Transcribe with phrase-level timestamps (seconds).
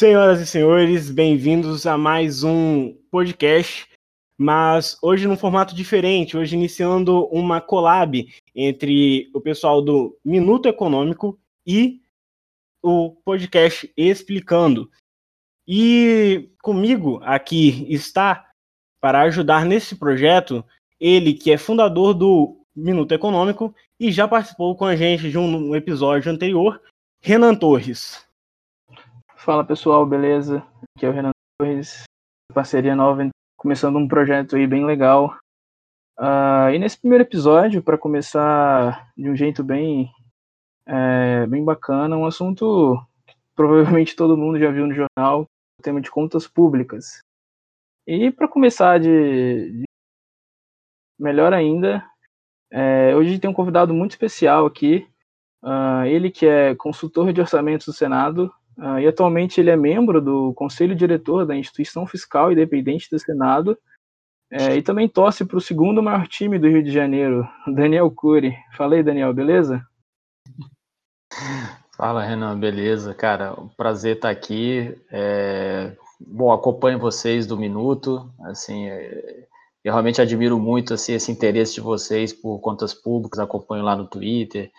[0.00, 3.86] Senhoras e senhores, bem-vindos a mais um podcast,
[4.38, 11.38] mas hoje num formato diferente, hoje iniciando uma collab entre o pessoal do Minuto Econômico
[11.66, 12.00] e
[12.82, 14.90] o podcast Explicando.
[15.68, 18.48] E comigo aqui está,
[19.02, 20.64] para ajudar nesse projeto,
[20.98, 25.76] ele que é fundador do Minuto Econômico e já participou com a gente de um
[25.76, 26.80] episódio anterior,
[27.20, 28.29] Renan Torres.
[29.42, 30.62] Fala pessoal, beleza?
[30.94, 32.02] Aqui é o Renan Torres,
[32.52, 33.26] parceria nova,
[33.56, 35.34] começando um projeto aí bem legal.
[36.18, 40.12] Uh, e nesse primeiro episódio, para começar de um jeito bem,
[40.84, 45.44] é, bem bacana, um assunto que provavelmente todo mundo já viu no jornal,
[45.78, 47.22] o tema de contas públicas.
[48.06, 49.84] E para começar de, de,
[51.18, 52.04] melhor ainda,
[52.70, 55.08] é, hoje tem um convidado muito especial aqui,
[55.64, 60.22] uh, ele que é consultor de orçamentos do Senado, Uh, e atualmente ele é membro
[60.22, 63.76] do Conselho Diretor da Instituição Fiscal Independente do Senado
[64.50, 68.56] é, e também torce para o segundo maior time do Rio de Janeiro, Daniel Cury.
[68.76, 69.86] Fala aí, Daniel, beleza?
[71.96, 73.14] Fala, Renan, beleza?
[73.14, 74.98] Cara, um prazer estar aqui.
[75.12, 75.92] É...
[76.18, 79.46] Bom, acompanho vocês do Minuto, assim, é...
[79.84, 84.08] eu realmente admiro muito assim, esse interesse de vocês por contas públicas, acompanho lá no
[84.08, 84.70] Twitter,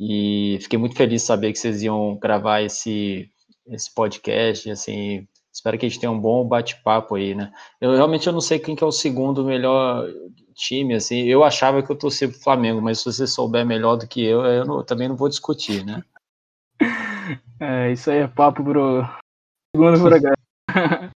[0.00, 3.30] e fiquei muito feliz de saber que vocês iam gravar esse
[3.66, 7.52] esse podcast, assim, espero que a gente tenha um bom bate-papo aí, né?
[7.80, 10.06] Eu realmente eu não sei quem que é o segundo melhor
[10.54, 14.06] time, assim, eu achava que eu torcia pro Flamengo, mas se você souber melhor do
[14.06, 16.02] que eu, eu não, também não vou discutir, né?
[17.60, 19.04] É, isso aí é papo pro
[19.74, 20.36] segundo programa.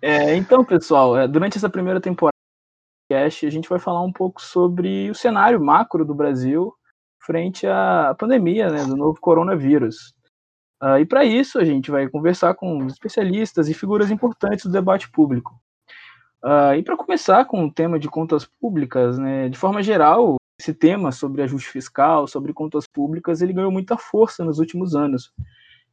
[0.00, 2.32] é, então, pessoal, é, durante essa primeira temporada
[3.12, 6.72] a gente vai falar um pouco sobre o cenário macro do Brasil
[7.24, 10.14] frente à pandemia né, do novo coronavírus.
[10.82, 15.08] Uh, e para isso a gente vai conversar com especialistas e figuras importantes do debate
[15.08, 15.54] público.
[16.42, 20.74] Uh, e para começar com o tema de contas públicas, né, de forma geral, esse
[20.74, 25.32] tema sobre ajuste fiscal, sobre contas públicas, ele ganhou muita força nos últimos anos.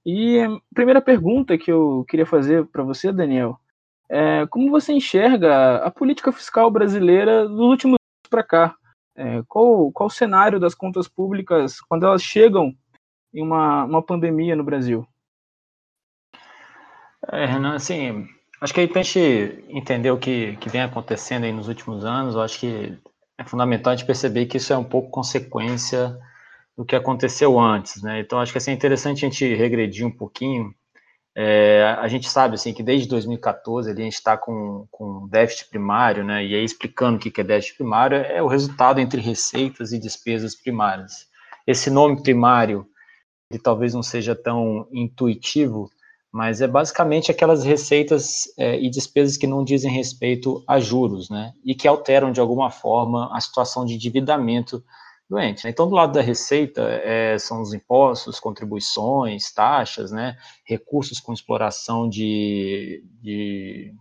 [0.04, 3.60] E a primeira pergunta que eu queria fazer para você, Daniel,
[4.10, 8.76] é como você enxerga a política fiscal brasileira dos últimos anos para cá?
[9.16, 12.74] É, qual, qual o cenário das contas públicas quando elas chegam
[13.34, 15.08] em uma, uma pandemia no Brasil?
[17.32, 18.28] É, Renan, assim,
[18.62, 22.06] acho que aí para a gente entender o que, que vem acontecendo aí nos últimos
[22.06, 22.98] anos, eu acho que
[23.38, 26.18] é fundamental a gente perceber que isso é um pouco consequência
[26.78, 28.20] do que aconteceu antes, né?
[28.20, 30.74] Então, acho que assim, é interessante a gente regredir um pouquinho.
[31.36, 35.70] É, a gente sabe, assim, que desde 2014 ali, a gente está com, com déficit
[35.70, 36.46] primário, né?
[36.46, 40.56] E aí, explicando o que é déficit primário, é o resultado entre receitas e despesas
[40.56, 41.28] primárias.
[41.68, 42.86] Esse nome primário
[43.50, 45.90] ele talvez não seja tão intuitivo,
[46.32, 51.54] mas é basicamente aquelas receitas é, e despesas que não dizem respeito a juros, né?
[51.66, 54.84] E que alteram de alguma forma a situação de endividamento
[55.28, 55.64] do ente.
[55.64, 55.72] Né?
[55.72, 60.38] Então, do lado da receita, é, são os impostos, contribuições, taxas, né?
[60.64, 63.92] Recursos com exploração de, de,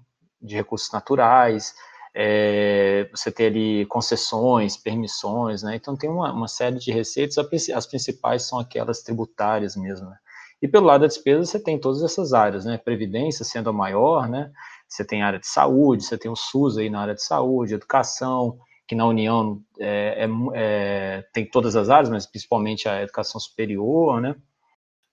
[0.42, 1.74] de recursos naturais,
[2.14, 5.76] é, você ter ali concessões, permissões, né?
[5.76, 7.36] Então tem uma, uma série de receitas,
[7.74, 10.08] as principais são aquelas tributárias mesmo.
[10.08, 10.16] Né?
[10.60, 12.78] E pelo lado da despesa você tem todas essas áreas, né?
[12.78, 14.50] Previdência sendo a maior, né?
[14.88, 18.58] Você tem área de saúde, você tem o SUS aí na área de saúde, educação,
[18.86, 24.20] que na União é, é, é, tem todas as áreas, mas principalmente a educação superior,
[24.20, 24.34] né?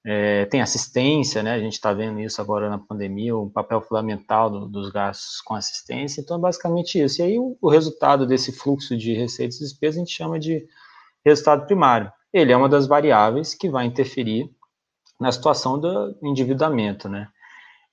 [0.07, 1.53] É, tem assistência, né?
[1.53, 5.55] A gente está vendo isso agora na pandemia, o papel fundamental do, dos gastos com
[5.55, 6.21] assistência.
[6.21, 7.21] Então, é basicamente isso.
[7.21, 10.63] E aí, o, o, resultado desse fluxo de receitas e despesas a gente chama de
[11.25, 12.11] resultado primário.
[12.31, 14.47] Ele é uma das variáveis que vai interferir
[15.19, 17.27] na situação do endividamento, né?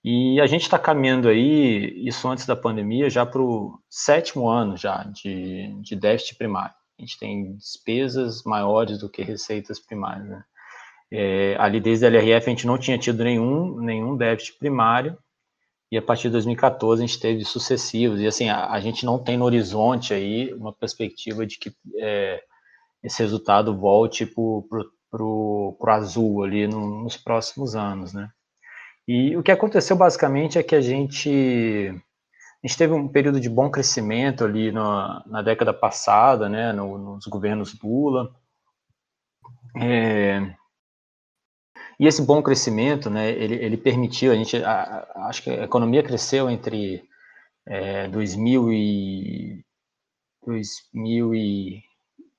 [0.04, 4.76] E a gente está caminhando aí, isso antes da pandemia, já para o sétimo ano
[4.76, 6.74] já de, de déficit primário.
[6.98, 10.44] A gente tem despesas maiores do que receitas primárias, né?
[11.14, 15.18] É, ali desde a LRF a gente não tinha tido nenhum, nenhum déficit primário,
[15.90, 19.18] e a partir de 2014 a gente teve sucessivos, e assim, a, a gente não
[19.18, 22.42] tem no horizonte aí uma perspectiva de que é,
[23.02, 28.30] esse resultado volte para o azul ali no, nos próximos anos, né?
[29.06, 31.28] E o que aconteceu basicamente é que a gente,
[32.62, 36.96] a gente teve um período de bom crescimento ali no, na década passada, né, no,
[36.96, 38.34] nos governos Lula,
[39.76, 40.54] é,
[41.98, 45.64] e esse bom crescimento, né, ele, ele permitiu, a gente, a, a, acho que a
[45.64, 47.04] economia cresceu entre
[47.66, 49.64] é, 2000 e,
[50.46, 51.82] 2000 e,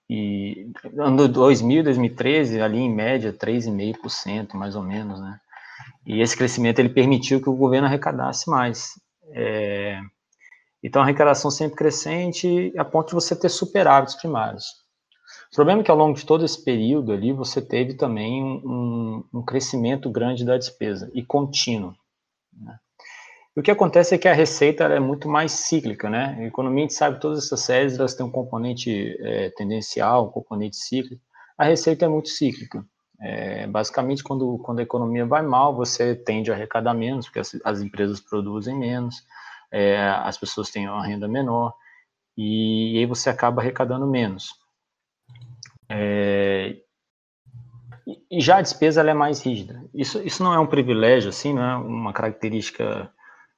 [0.10, 5.40] e, ano 2000 e 2013, ali em média 3,5% mais ou menos, né.
[6.06, 9.00] E esse crescimento ele permitiu que o governo arrecadasse mais.
[9.32, 10.02] É,
[10.84, 14.83] então, a arrecadação sempre crescente, a ponto de você ter superávites primários.
[15.54, 19.24] O problema é que ao longo de todo esse período ali, você teve também um,
[19.32, 21.94] um crescimento grande da despesa, e contínuo.
[22.52, 22.76] Né?
[23.56, 26.36] O que acontece é que a receita é muito mais cíclica, né?
[26.40, 30.32] A economia, a gente sabe, todas essas séries, elas têm um componente é, tendencial, um
[30.32, 31.22] componente cíclico.
[31.56, 32.84] A receita é muito cíclica.
[33.22, 37.56] É, basicamente, quando, quando a economia vai mal, você tende a arrecadar menos, porque as,
[37.64, 39.24] as empresas produzem menos,
[39.72, 41.76] é, as pessoas têm uma renda menor,
[42.36, 44.63] e, e aí você acaba arrecadando menos.
[45.96, 46.76] É,
[48.30, 49.84] e já a despesa é mais rígida.
[49.94, 53.12] Isso, isso não é um privilégio, assim, não é uma característica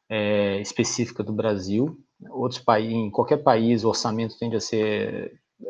[0.09, 1.97] é, específica do Brasil.
[2.29, 5.67] Outros países, em qualquer país, o orçamento tende a ser é,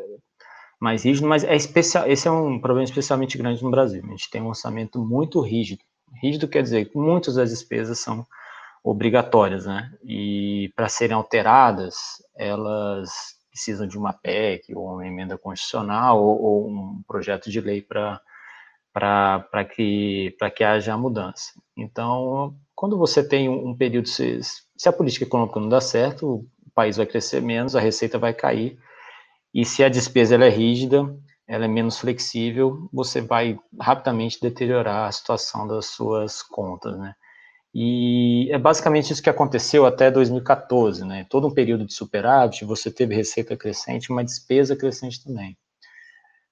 [0.80, 4.02] mais rígido, mas é especial, esse é um problema especialmente grande no Brasil.
[4.04, 5.82] A gente tem um orçamento muito rígido.
[6.20, 8.26] Rígido quer dizer que muitas das despesas são
[8.82, 9.90] obrigatórias, né?
[10.04, 11.96] E para serem alteradas,
[12.36, 17.80] elas precisam de uma PEC ou uma emenda constitucional ou, ou um projeto de lei
[17.80, 18.20] para
[18.92, 21.52] para que, que haja a mudança.
[21.76, 24.40] Então, quando você tem um, um período, se,
[24.74, 28.32] se, a política econômica não dá certo, o país vai crescer menos, a receita vai
[28.32, 28.78] cair,
[29.52, 31.14] e se a despesa é rígida,
[31.46, 37.14] ela é menos flexível, você vai rapidamente deteriorar a situação das suas contas, né?
[37.78, 41.26] E é basicamente isso que aconteceu até 2014, né?
[41.28, 45.58] Todo um período de superávit, você teve receita crescente, uma despesa crescente também.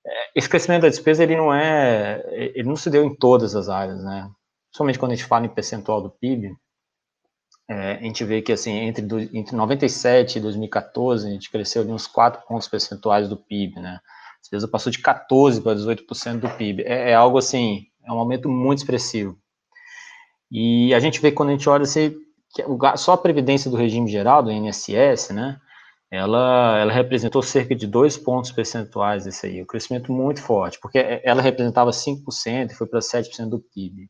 [0.06, 2.22] É, esse crescimento da despesa, ele não é,
[2.54, 4.30] ele não se deu em todas as áreas, né?
[4.70, 6.54] Somente quando a gente fala em percentual do PIB,
[7.70, 11.80] é, a gente vê que, assim, entre, do, entre 97 e 2014, a gente cresceu
[11.80, 13.98] ali uns 4 pontos percentuais do PIB, né?
[14.02, 16.82] A despesa passou de 14 para 18% do PIB.
[16.82, 19.42] É, é algo, assim, é um aumento muito expressivo.
[20.50, 21.84] E a gente vê quando a gente olha
[22.96, 25.58] só a previdência do regime geral, do INSS, né,
[26.10, 30.98] ela, ela representou cerca de dois pontos percentuais desse aí, um crescimento muito forte, porque
[31.24, 34.08] ela representava 5% e foi para 7% do PIB.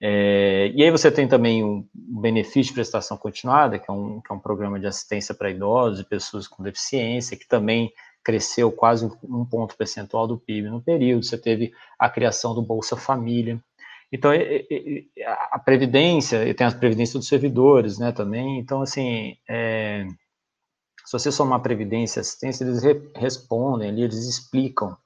[0.00, 4.20] É, e aí você tem também o um benefício de prestação continuada, que é um,
[4.20, 7.90] que é um programa de assistência para idosos e pessoas com deficiência, que também
[8.22, 11.24] cresceu quase um ponto percentual do PIB no período.
[11.24, 13.60] Você teve a criação do Bolsa Família,
[14.10, 14.30] então,
[15.50, 18.58] a previdência, e tem a previdência dos servidores, né, também.
[18.58, 20.06] Então, assim, é,
[21.04, 24.96] se você somar previdência e assistência, eles re, respondem ali, eles explicam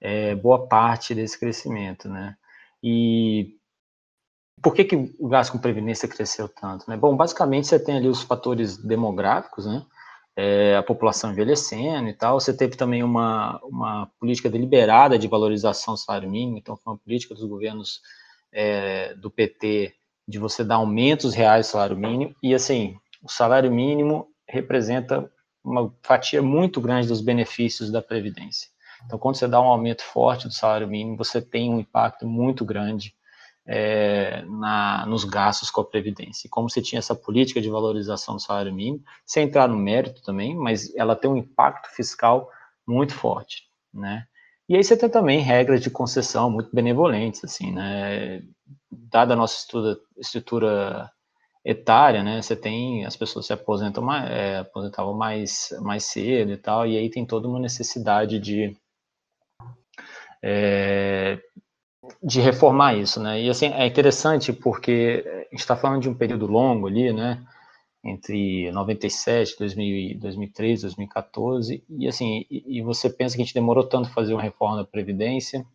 [0.00, 2.36] é, boa parte desse crescimento, né.
[2.82, 3.56] E
[4.62, 6.88] por que, que o gasto com previdência cresceu tanto?
[6.88, 6.96] Né?
[6.96, 9.84] Bom, basicamente você tem ali os fatores demográficos, né?
[10.36, 12.40] É, a população envelhecendo e tal.
[12.40, 16.98] Você teve também uma, uma política deliberada de valorização do salário mínimo, então foi uma
[16.98, 18.00] política dos governos
[18.54, 19.92] é, do PT
[20.26, 25.30] de você dar aumentos reais do salário mínimo, e assim, o salário mínimo representa
[25.62, 28.68] uma fatia muito grande dos benefícios da Previdência.
[29.04, 32.64] Então, quando você dá um aumento forte do salário mínimo, você tem um impacto muito
[32.64, 33.14] grande
[33.66, 36.46] é, na, nos gastos com a Previdência.
[36.46, 40.22] E como você tinha essa política de valorização do salário mínimo, sem entrar no mérito
[40.22, 42.48] também, mas ela tem um impacto fiscal
[42.86, 44.26] muito forte, né?
[44.68, 48.42] E aí você tem também regras de concessão muito benevolentes, assim, né?
[48.90, 51.10] Dada a nossa estrutura, estrutura
[51.64, 52.40] etária, né?
[52.42, 56.96] Você tem as pessoas se aposentam mais, é, aposentavam mais, mais cedo e tal, e
[56.96, 58.76] aí tem toda uma necessidade de
[60.42, 61.38] é,
[62.22, 63.40] de reformar isso, né?
[63.42, 67.42] E assim é interessante porque a gente está falando de um período longo ali, né?
[68.04, 73.84] Entre 97, 2000, 2003, 2014, e assim, e, e, você pensa que a gente demorou
[73.84, 75.66] tanto fazer uma reforma da Previdência,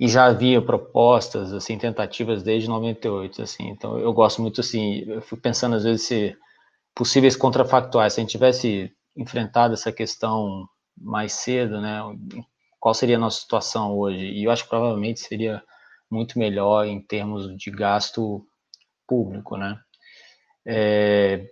[0.00, 5.22] e já havia propostas, assim, tentativas desde 98, assim, então eu gosto muito, assim, eu
[5.22, 6.36] fico pensando às vezes se
[6.92, 12.00] possíveis contrafactuais, se a gente tivesse enfrentado essa questão mais cedo, né,
[12.80, 15.62] qual seria a nossa situação hoje, e eu acho que provavelmente seria
[16.10, 18.44] muito melhor em termos de gasto
[19.06, 19.78] público, né,
[20.66, 21.46] é,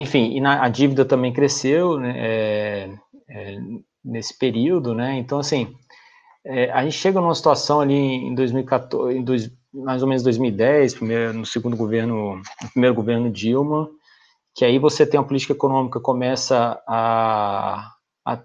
[0.00, 2.90] enfim, e na, a dívida também cresceu né, é,
[3.28, 3.58] é,
[4.04, 5.16] nesse período, né?
[5.18, 5.74] Então, assim,
[6.44, 10.94] é, a gente chega numa situação ali em 2014, em dois, mais ou menos 2010,
[10.94, 13.90] primeiro, no segundo governo, no primeiro governo Dilma,
[14.54, 17.92] que aí você tem a política econômica começa a,
[18.24, 18.42] a,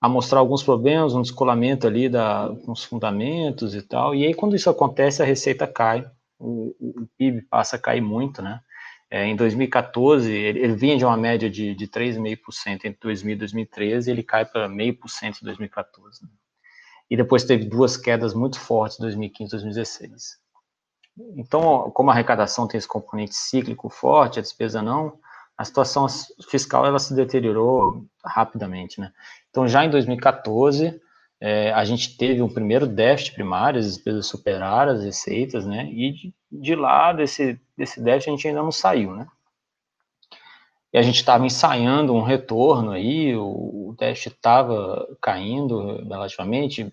[0.00, 4.34] a mostrar alguns problemas, um descolamento ali da, com os fundamentos e tal, e aí
[4.34, 8.60] quando isso acontece, a receita cai, o, o PIB passa a cair muito, né?
[9.10, 13.38] É, em 2014, ele, ele, vinha de uma média de, de 3,5% entre 2000 e
[13.38, 16.22] 2013, ele cai para 0,5% em 2014.
[16.22, 16.28] Né?
[17.10, 20.38] E depois teve duas quedas muito fortes em 2015 e 2016.
[21.36, 25.18] Então, como a arrecadação tem esse componente cíclico forte, a despesa não,
[25.56, 26.06] a situação
[26.48, 29.12] fiscal ela se deteriorou rapidamente, né?
[29.50, 31.00] Então, já em 2014,
[31.40, 35.86] é, a gente teve um primeiro déficit primário, as despesas superaram as receitas, né?
[35.90, 39.26] E de, lá, desse, desse déficit, a gente ainda não saiu, né?
[40.92, 46.92] E a gente estava ensaiando um retorno aí, o, o déficit estava caindo relativamente,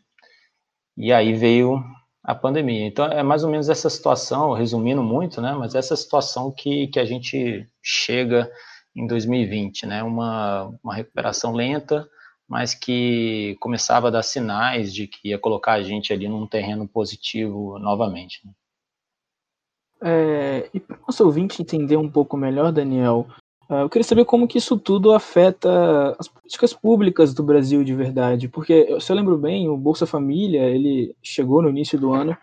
[0.97, 1.81] e aí veio
[2.23, 2.85] a pandemia.
[2.87, 5.53] Então, é mais ou menos essa situação, resumindo muito, né?
[5.53, 8.51] Mas essa situação que, que a gente chega
[8.95, 10.03] em 2020, né?
[10.03, 12.09] Uma, uma recuperação lenta,
[12.47, 16.87] mas que começava a dar sinais de que ia colocar a gente ali num terreno
[16.87, 18.41] positivo novamente.
[18.45, 18.51] Né?
[20.01, 23.27] É, e para o nosso ouvinte entender um pouco melhor, Daniel,
[23.69, 27.95] é, eu queria saber como que isso tudo afeta as políticas públicas do Brasil de
[27.95, 32.37] verdade, porque se eu lembro bem, o Bolsa Família ele chegou no início do ano,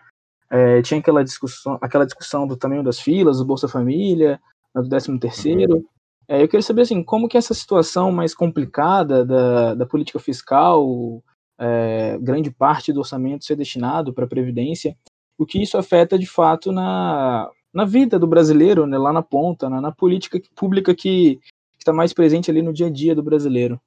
[0.49, 4.39] é, tinha aquela discussão, aquela discussão do tamanho das filas, do Bolsa Família,
[4.75, 5.85] do 13 terceiro, uhum.
[6.27, 11.21] É, eu queria saber assim, como que essa situação mais complicada da, da política fiscal,
[11.59, 14.95] é, grande parte do orçamento ser destinado para a Previdência,
[15.37, 19.69] o que isso afeta de fato na, na vida do brasileiro, né, lá na ponta,
[19.69, 21.39] na, na política pública que
[21.77, 23.79] está mais presente ali no dia a dia do brasileiro.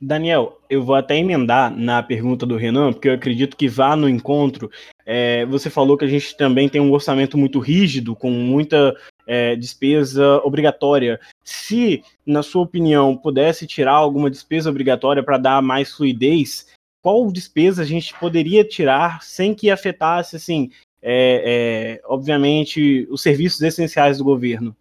[0.00, 4.08] Daniel, eu vou até emendar na pergunta do Renan, porque eu acredito que vá no
[4.08, 4.70] encontro.
[5.04, 9.54] É, você falou que a gente também tem um orçamento muito rígido, com muita é,
[9.54, 11.20] despesa obrigatória.
[11.44, 16.66] Se, na sua opinião, pudesse tirar alguma despesa obrigatória para dar mais fluidez,
[17.06, 23.62] qual despesa a gente poderia tirar sem que afetasse, assim, é, é obviamente, os serviços
[23.62, 24.74] essenciais do governo?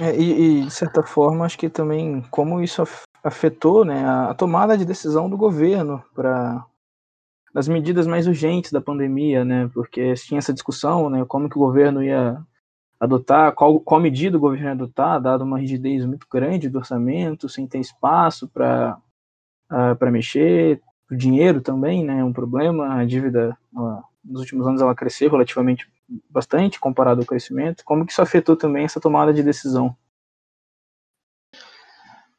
[0.00, 2.84] É, e, e, de certa forma, acho que também como isso
[3.24, 6.64] afetou né, a, tomada de decisão do governo para
[7.52, 11.60] as medidas mais urgentes da pandemia, né, porque tinha essa discussão, né, como que o
[11.60, 12.40] governo ia
[13.00, 17.48] adotar, qual, qual medida o governo ia adotar, dado uma rigidez muito grande do orçamento,
[17.48, 18.96] sem ter espaço para
[19.72, 20.80] uh, para mexer,
[21.10, 23.56] o dinheiro também, né, é um problema, a dívida
[24.24, 25.90] nos últimos anos ela cresceu relativamente
[26.30, 29.96] bastante comparado ao crescimento, como que isso afetou também essa tomada de decisão?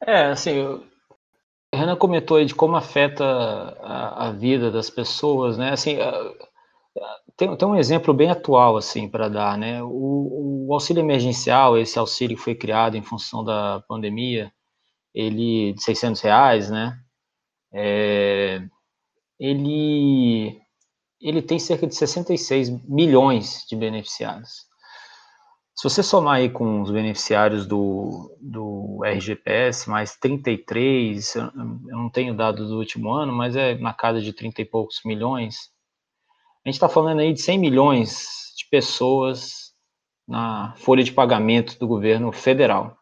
[0.06, 0.84] É, assim, o
[1.74, 5.70] Renan comentou aí de como afeta a, a vida das pessoas, né?
[5.70, 5.96] Assim,
[7.36, 9.82] tem, tem um exemplo bem atual, assim, para dar, né?
[9.82, 14.52] O, o, auxílio emergencial, esse auxílio que foi criado em função da pandemia,
[15.14, 16.98] ele, de 600 reais, né?
[17.74, 18.62] É,
[19.38, 20.60] ele,
[21.20, 24.72] ele tem cerca de 66 milhões de beneficiários.
[25.76, 32.32] Se você somar aí com os beneficiários do, do RGPS, mais 33, eu não tenho
[32.32, 35.70] dados do último ano, mas é na casa de 30 e poucos milhões.
[36.64, 39.74] A gente está falando aí de 100 milhões de pessoas
[40.26, 42.96] na folha de pagamento do governo federal.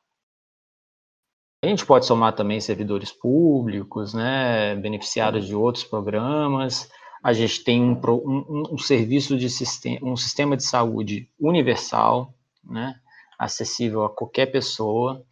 [1.65, 6.91] A gente pode somar também servidores públicos, né, beneficiários de outros programas.
[7.23, 12.97] A gente tem um, um, um serviço de sistema, um sistema de saúde universal, né?
[13.39, 15.25] Acessível a qualquer pessoa.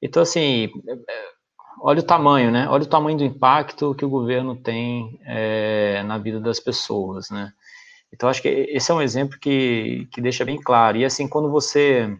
[0.00, 0.70] Então, assim,
[1.80, 2.68] olha o tamanho, né?
[2.68, 7.52] Olha o tamanho do impacto que o governo tem é, na vida das pessoas, né?
[8.12, 10.98] Então, acho que esse é um exemplo que, que deixa bem claro.
[10.98, 12.16] E, assim, quando você,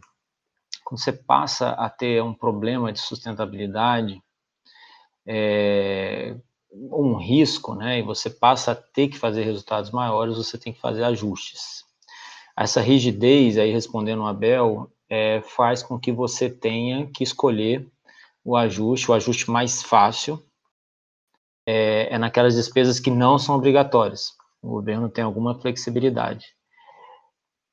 [0.85, 4.23] quando você passa a ter um problema de sustentabilidade,
[5.27, 6.37] é,
[6.71, 7.99] um risco, né?
[7.99, 11.85] E você passa a ter que fazer resultados maiores, você tem que fazer ajustes.
[12.57, 17.87] Essa rigidez, aí respondendo o Abel, é, faz com que você tenha que escolher
[18.45, 20.43] o ajuste, o ajuste mais fácil
[21.67, 24.35] é, é naquelas despesas que não são obrigatórias.
[24.63, 26.55] O governo tem alguma flexibilidade.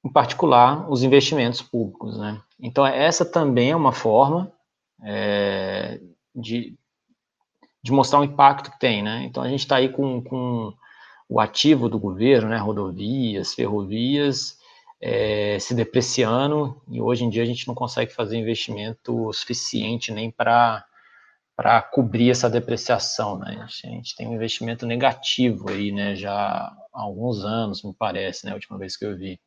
[0.04, 2.18] Em particular, os investimentos públicos.
[2.18, 2.42] Né?
[2.60, 4.52] Então, essa também é uma forma
[5.04, 6.00] é,
[6.36, 6.76] de,
[7.84, 9.04] de mostrar o impacto que tem.
[9.04, 9.24] Né?
[9.24, 10.74] Então, a gente está aí com, com
[11.30, 12.58] o ativo do governo, né?
[12.58, 14.58] rodovias, ferrovias,
[15.02, 20.30] é, se depreciando e hoje em dia a gente não consegue fazer investimento suficiente nem
[20.30, 20.86] para
[21.56, 23.62] para cobrir essa depreciação, né?
[23.62, 26.16] A gente tem um investimento negativo aí, né?
[26.16, 28.52] Já há alguns anos, me parece, né?
[28.52, 29.40] A última vez que eu vi.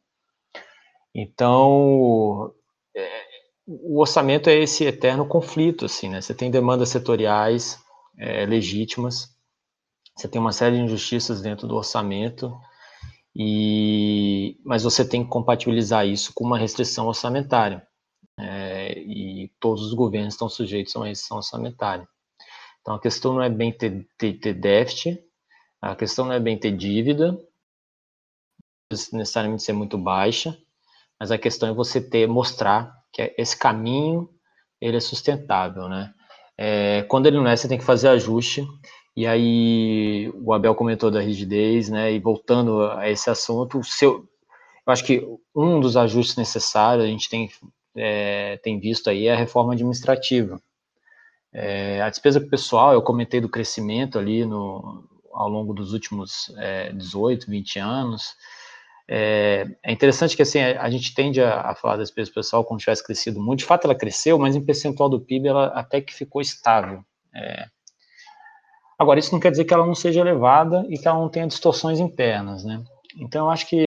[1.15, 2.53] Então,
[2.97, 3.23] é,
[3.67, 6.21] o orçamento é esse eterno conflito, assim, né?
[6.21, 7.79] Você tem demandas setoriais
[8.19, 9.35] é, legítimas,
[10.17, 12.53] você tem uma série de injustiças dentro do orçamento,
[13.35, 17.87] e, mas você tem que compatibilizar isso com uma restrição orçamentária.
[18.39, 22.09] É, e todos os governos estão sujeitos a uma restrição orçamentária.
[22.81, 25.19] Então a questão não é bem ter, ter, ter déficit,
[25.81, 27.39] a questão não é bem ter dívida,
[29.13, 30.57] necessariamente ser muito baixa,
[31.19, 34.29] mas a questão é você ter, mostrar que esse caminho
[34.81, 36.13] ele é sustentável, né?
[36.57, 38.67] É, quando ele não é, você tem que fazer ajuste.
[39.17, 42.13] E aí o Abel comentou da rigidez, né?
[42.13, 44.29] E voltando a esse assunto, seu,
[44.87, 47.49] eu acho que um dos ajustes necessários a gente tem,
[47.97, 50.61] é, tem visto aí é a reforma administrativa.
[51.53, 56.93] É, a despesa pessoal, eu comentei do crescimento ali no, ao longo dos últimos é,
[56.93, 58.35] 18, 20 anos.
[59.07, 62.81] É, é, interessante que assim a, gente tende a, a, falar da despesa pessoal como
[62.81, 63.61] tivesse crescido muito.
[63.61, 67.05] De fato, ela cresceu, mas em percentual do PIB ela até que ficou estável.
[67.35, 67.67] É,
[68.99, 71.47] agora, isso não quer dizer que ela não seja elevada e que ela não tenha
[71.47, 72.83] distorções internas, né?
[73.17, 73.85] Então, eu acho que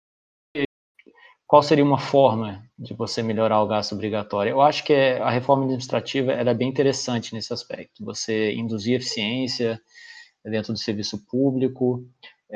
[1.47, 4.50] qual seria uma forma de você melhorar o gasto obrigatório?
[4.50, 8.04] Eu acho que é, a reforma administrativa é bem interessante nesse aspecto.
[8.04, 9.80] Você induzir eficiência
[10.44, 12.04] dentro do serviço público,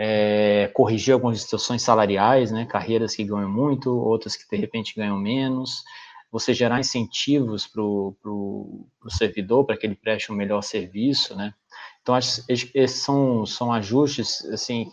[0.01, 5.19] é, corrigir algumas distorções salariais, né, carreiras que ganham muito, outras que de repente ganham
[5.19, 5.83] menos,
[6.31, 11.53] você gerar incentivos para o servidor para que ele preste um melhor serviço, né?
[12.01, 14.89] Então, esses são, são ajustes, assim,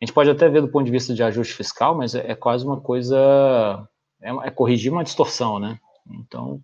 [0.00, 2.34] a gente pode até ver do ponto de vista de ajuste fiscal, mas é, é
[2.36, 3.88] quase uma coisa,
[4.22, 5.80] é, é, corrigir uma distorção, né?
[6.08, 6.62] Então,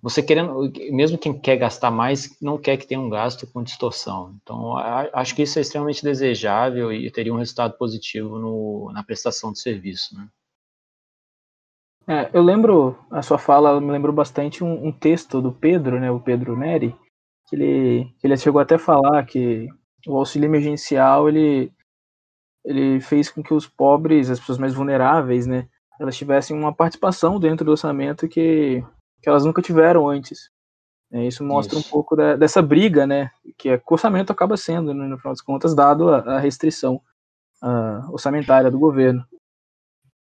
[0.00, 4.36] você querendo, mesmo quem quer gastar mais, não quer que tenha um gasto com distorção.
[4.42, 4.76] Então,
[5.12, 9.60] acho que isso é extremamente desejável e teria um resultado positivo no, na prestação de
[9.60, 10.28] serviço, né?
[12.10, 16.10] É, eu lembro, a sua fala me lembrou bastante um, um, texto do Pedro, né,
[16.10, 16.96] o Pedro Neri,
[17.46, 19.68] que ele, ele chegou até a falar que
[20.06, 21.70] o auxílio emergencial, ele
[22.64, 25.68] ele fez com que os pobres, as pessoas mais vulneráveis, né,
[26.00, 28.82] elas tivessem uma participação dentro do orçamento que,
[29.22, 30.50] que elas nunca tiveram antes.
[31.10, 31.88] É, isso mostra isso.
[31.88, 35.40] um pouco da, dessa briga, né, que o orçamento acaba sendo, né, no final das
[35.40, 37.00] contas, dado a, a restrição
[38.10, 39.24] orçamentária do governo.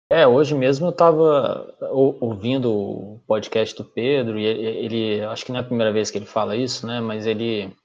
[0.10, 5.52] É, hoje mesmo eu estava ouvindo o podcast do Pedro, e ele, ele, acho que
[5.52, 7.76] não é a primeira vez que ele fala isso, né, mas ele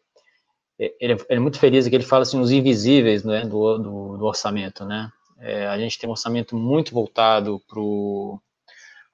[0.78, 4.24] ele, ele é muito feliz que ele fala assim, os invisíveis né, do, do, do
[4.24, 5.10] orçamento, né?
[5.38, 8.40] É, a gente tem um orçamento muito voltado para o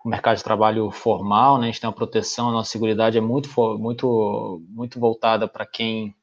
[0.09, 1.65] mercado de trabalho formal, né?
[1.65, 6.15] A gente tem uma proteção, a nossa seguridade é muito, muito, muito voltada para quem,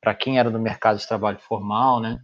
[0.00, 2.20] para quem era do mercado de trabalho formal, né?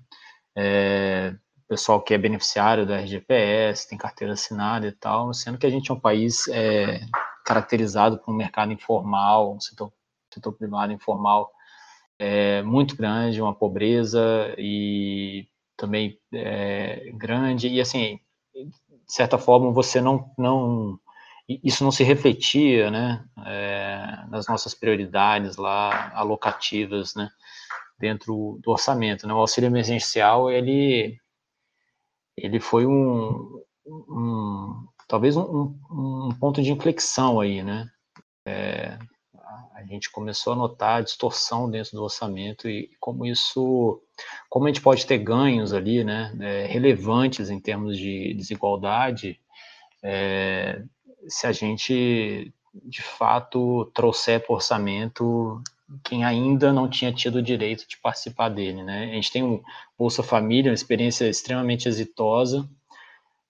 [0.56, 1.34] É,
[1.68, 5.90] pessoal que é beneficiário da RGPS, tem carteira assinada e tal, sendo que a gente
[5.90, 7.00] é um país é,
[7.44, 9.92] caracterizado por um mercado informal, um setor,
[10.32, 11.50] setor privado informal
[12.18, 18.20] é, muito grande, uma pobreza e também é, grande, e assim,
[19.06, 20.98] de certa forma, você não, não
[21.48, 27.28] isso não se refletia, né, é, nas nossas prioridades lá, alocativas, né,
[27.98, 31.18] dentro do orçamento, né, o auxílio emergencial, ele,
[32.36, 37.90] ele foi um, um talvez um, um, ponto de inflexão aí, né,
[38.46, 38.98] é,
[39.84, 44.00] a gente começou a notar a distorção dentro do orçamento e como isso,
[44.48, 49.38] como a gente pode ter ganhos ali, né, é, relevantes em termos de desigualdade,
[50.02, 50.82] é,
[51.28, 55.62] se a gente de fato trouxer para o orçamento
[56.02, 59.10] quem ainda não tinha tido o direito de participar dele, né?
[59.10, 59.62] A gente tem um
[59.98, 62.68] Bolsa Família, uma experiência extremamente exitosa,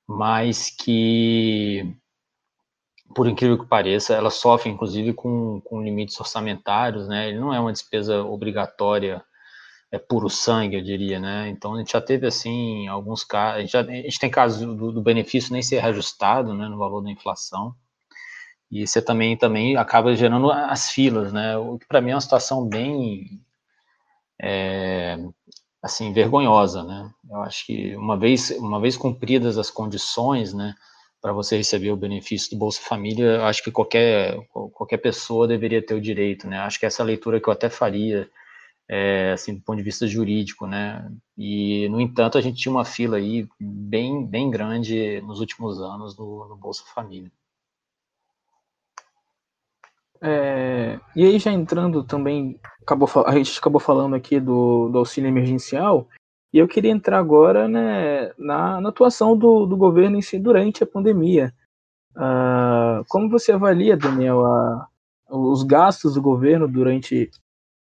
[0.06, 1.96] mas que
[3.14, 7.28] por incrível que pareça, ela sofre inclusive com, com limites orçamentários, né?
[7.28, 9.22] Ele não é uma despesa obrigatória,
[9.90, 11.48] é puro sangue, eu diria, né?
[11.48, 14.60] Então a gente já teve assim alguns casos, a gente, já, a gente tem casos
[14.60, 17.74] do, do, benefício nem ser reajustado, né, no valor da inflação.
[18.70, 21.56] E você também também acaba gerando as filas, né?
[21.56, 23.40] O que para mim é uma situação bem
[24.40, 25.16] é,
[25.82, 27.10] assim vergonhosa, né?
[27.30, 30.74] Eu acho que uma vez uma vez cumpridas as condições, né?
[31.24, 34.36] Para você receber o benefício do Bolsa Família, acho que qualquer,
[34.74, 36.58] qualquer pessoa deveria ter o direito, né?
[36.58, 38.28] Acho que essa leitura que eu até faria,
[38.86, 41.10] é, assim, do ponto de vista jurídico, né?
[41.34, 46.14] E, no entanto, a gente tinha uma fila aí bem, bem grande nos últimos anos
[46.14, 47.32] no, no Bolsa Família.
[50.20, 55.28] É, e aí, já entrando também, acabou, a gente acabou falando aqui do, do auxílio
[55.28, 56.06] emergencial,
[56.54, 60.84] e eu queria entrar agora né, na, na, atuação do, do, governo em si durante
[60.84, 61.52] a pandemia.
[62.14, 64.86] Uh, como você avalia, Daniel, a,
[65.28, 67.28] os gastos do governo durante,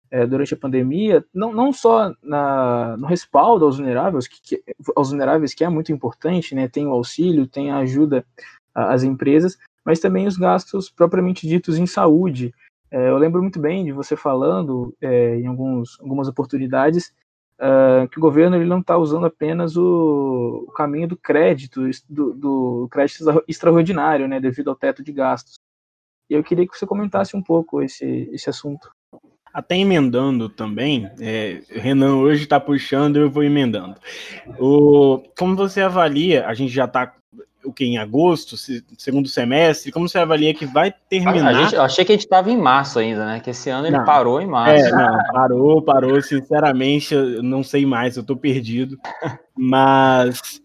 [0.09, 4.63] é, durante a pandemia, não, não só na, no respaldo aos vulneráveis, que, que,
[4.95, 8.25] aos vulneráveis, que é muito importante, né, tem o auxílio, tem a ajuda
[8.73, 12.53] às empresas, mas também os gastos propriamente ditos em saúde.
[12.89, 17.13] É, eu lembro muito bem de você falando é, em alguns, algumas oportunidades
[17.61, 22.33] uh, que o governo ele não está usando apenas o, o, caminho do crédito, do,
[22.33, 25.59] do, crédito extraordinário, né, devido ao teto de gastos.
[26.29, 28.89] E eu queria que você comentasse um pouco esse, esse assunto.
[29.53, 33.95] Até emendando também, é, Renan hoje está puxando, eu vou emendando.
[34.57, 37.13] O, como você avalia, a gente já está
[37.63, 38.55] o que em agosto,
[38.97, 41.53] segundo semestre, como você avalia que vai terminar?
[41.53, 43.39] Gente, eu achei que a gente estava em março ainda, né?
[43.39, 44.85] Que esse ano ele não, parou em março.
[44.85, 46.21] É, não, parou, parou.
[46.21, 48.99] Sinceramente, eu não sei mais, eu estou perdido.
[49.55, 50.61] Mas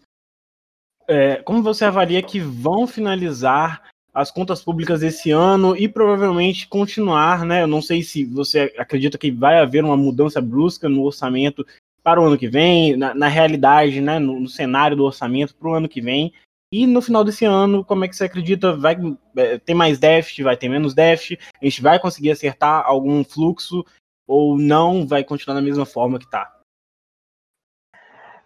[1.07, 7.45] é, como você avalia que vão finalizar as contas públicas esse ano e provavelmente continuar,
[7.45, 7.61] né?
[7.61, 11.65] Eu não sei se você acredita que vai haver uma mudança brusca no orçamento
[12.03, 15.69] para o ano que vem, na, na realidade, né, no, no cenário do orçamento para
[15.69, 16.33] o ano que vem,
[16.71, 18.75] e no final desse ano, como é que você acredita?
[18.75, 18.97] Vai
[19.37, 20.43] é, ter mais déficit?
[20.43, 21.39] Vai ter menos déficit?
[21.61, 23.85] A gente vai conseguir acertar algum fluxo?
[24.27, 26.53] Ou não vai continuar da mesma forma que está?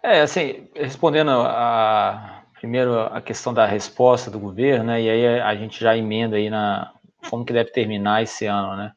[0.02, 5.54] É, assim, respondendo a, primeiro a questão da resposta do governo, né, e aí a
[5.54, 6.92] gente já emenda aí na
[7.30, 8.92] como que deve terminar esse ano, né.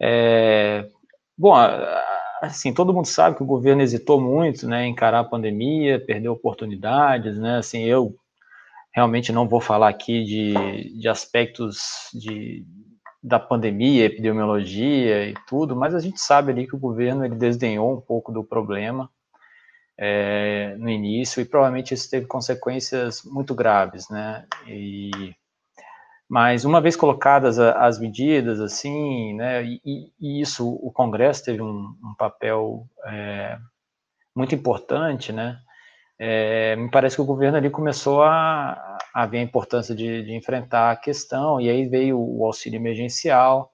[0.00, 0.88] É,
[1.36, 1.54] bom,
[2.42, 7.38] assim, todo mundo sabe que o governo hesitou muito, né, encarar a pandemia, perdeu oportunidades,
[7.38, 8.16] né, assim, eu
[8.94, 12.64] realmente não vou falar aqui de, de aspectos de,
[13.22, 17.96] da pandemia, epidemiologia e tudo, mas a gente sabe ali que o governo ele desdenhou
[17.96, 19.08] um pouco do problema
[19.98, 24.46] é, no início e provavelmente isso teve consequências muito graves, né?
[24.66, 25.10] E,
[26.28, 31.94] mas uma vez colocadas as medidas, assim, né, e, e isso o Congresso teve um,
[32.02, 33.58] um papel é,
[34.34, 35.58] muito importante, né?
[36.24, 40.32] É, me parece que o governo ali começou a, a ver a importância de, de,
[40.32, 43.72] enfrentar a questão, e aí veio o auxílio emergencial,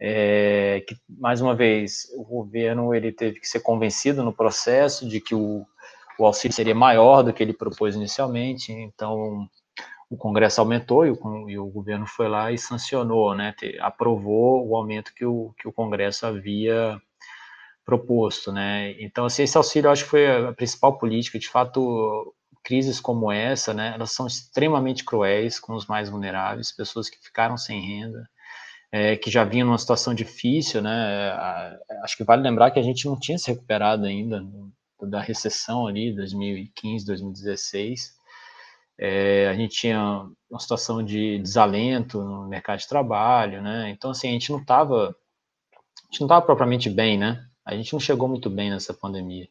[0.00, 5.20] é, que, mais uma vez, o governo ele teve que ser convencido no processo de
[5.20, 5.66] que o,
[6.18, 9.46] o auxílio seria maior do que ele propôs inicialmente, então
[10.08, 14.74] o Congresso aumentou e o, e o governo foi lá e sancionou, né, aprovou o
[14.74, 16.98] aumento que o, que o Congresso havia
[17.84, 18.92] proposto, né?
[19.00, 21.38] Então, assim, esse auxílio acho que foi a principal política.
[21.38, 23.92] De fato, crises como essa, né?
[23.94, 28.28] Elas são extremamente cruéis com os mais vulneráveis, pessoas que ficaram sem renda,
[28.92, 31.32] é, que já vinham numa situação difícil, né?
[32.02, 34.44] Acho que vale lembrar que a gente não tinha se recuperado ainda
[35.02, 38.20] da recessão ali, 2015, 2016.
[38.98, 43.90] É, a gente tinha uma situação de desalento no mercado de trabalho, né?
[43.90, 47.42] Então, assim, a gente não estava, a gente não estava propriamente bem, né?
[47.64, 49.48] A gente não chegou muito bem nessa pandemia.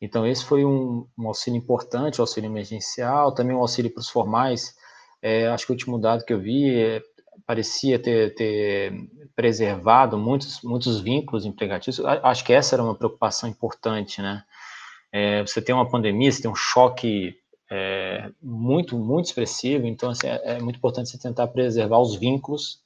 [0.00, 4.08] Então, esse foi um, um auxílio importante, o auxílio emergencial, também um auxílio para os
[4.08, 4.74] formais.
[5.22, 7.02] É, acho que o último dado que eu vi é,
[7.46, 8.92] parecia ter, ter,
[9.36, 12.04] preservado muitos, muitos vínculos empregatícios.
[12.04, 14.42] Acho que essa era uma preocupação importante, né?
[15.12, 17.36] É, você tem uma pandemia, você tem um choque
[17.70, 22.80] é, muito, muito expressivo, então assim, é, é muito importante você tentar preservar os vínculos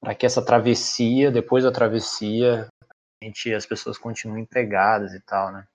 [0.00, 2.66] para que essa travessia, depois da travessia,
[3.56, 5.66] as pessoas continuam empregadas e tal, né?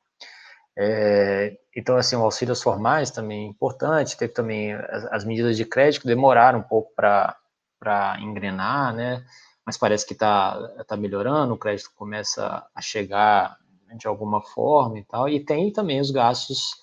[0.80, 5.58] É, então, assim, o auxílio aos formais também é importante, teve também as, as medidas
[5.58, 9.26] de crédito que demoraram um pouco para engrenar, né?
[9.66, 10.56] Mas parece que está
[10.88, 13.58] tá melhorando, o crédito começa a chegar
[13.96, 16.76] de alguma forma e tal, e tem também os gastos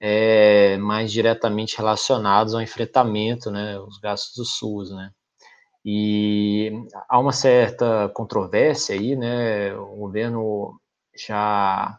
[0.00, 3.78] é, mais diretamente relacionados ao enfrentamento, né?
[3.78, 5.10] Os gastos do SUS, né?
[5.84, 6.72] E
[7.08, 9.74] há uma certa controvérsia aí, né?
[9.74, 10.80] O governo
[11.14, 11.98] já.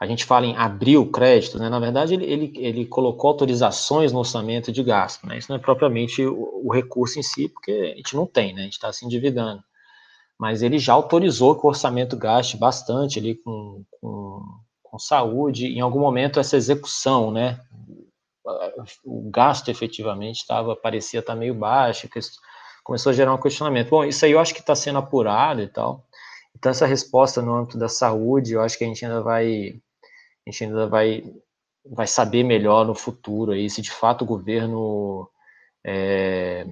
[0.00, 1.68] A gente fala em abrir o crédito, né?
[1.68, 5.36] Na verdade, ele, ele, ele colocou autorizações no orçamento de gasto, né?
[5.36, 8.62] Isso não é propriamente o, o recurso em si, porque a gente não tem, né?
[8.62, 9.62] A gente está se endividando.
[10.38, 14.40] Mas ele já autorizou que o orçamento gaste bastante ali com, com,
[14.84, 15.66] com saúde.
[15.66, 17.60] Em algum momento, essa execução, né?
[19.04, 22.08] O gasto efetivamente estava parecia estar tá meio baixo,
[22.84, 23.90] começou a gerar um questionamento.
[23.90, 26.06] Bom, isso aí eu acho que está sendo apurado e tal.
[26.56, 29.80] Então essa resposta no âmbito da saúde, eu acho que a gente ainda vai
[30.46, 31.24] a gente ainda vai
[31.84, 35.28] vai saber melhor no futuro aí se de fato o governo
[35.84, 36.66] é,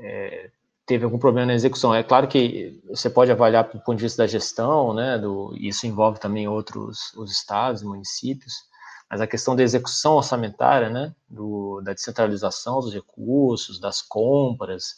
[0.00, 0.50] é,
[0.86, 1.94] teve algum problema na execução.
[1.94, 5.18] É claro que você pode avaliar do ponto de vista da gestão, né?
[5.18, 8.68] Do, isso envolve também outros os estados, municípios
[9.10, 14.94] mas a questão da execução orçamentária, né, do, da descentralização dos recursos, das compras,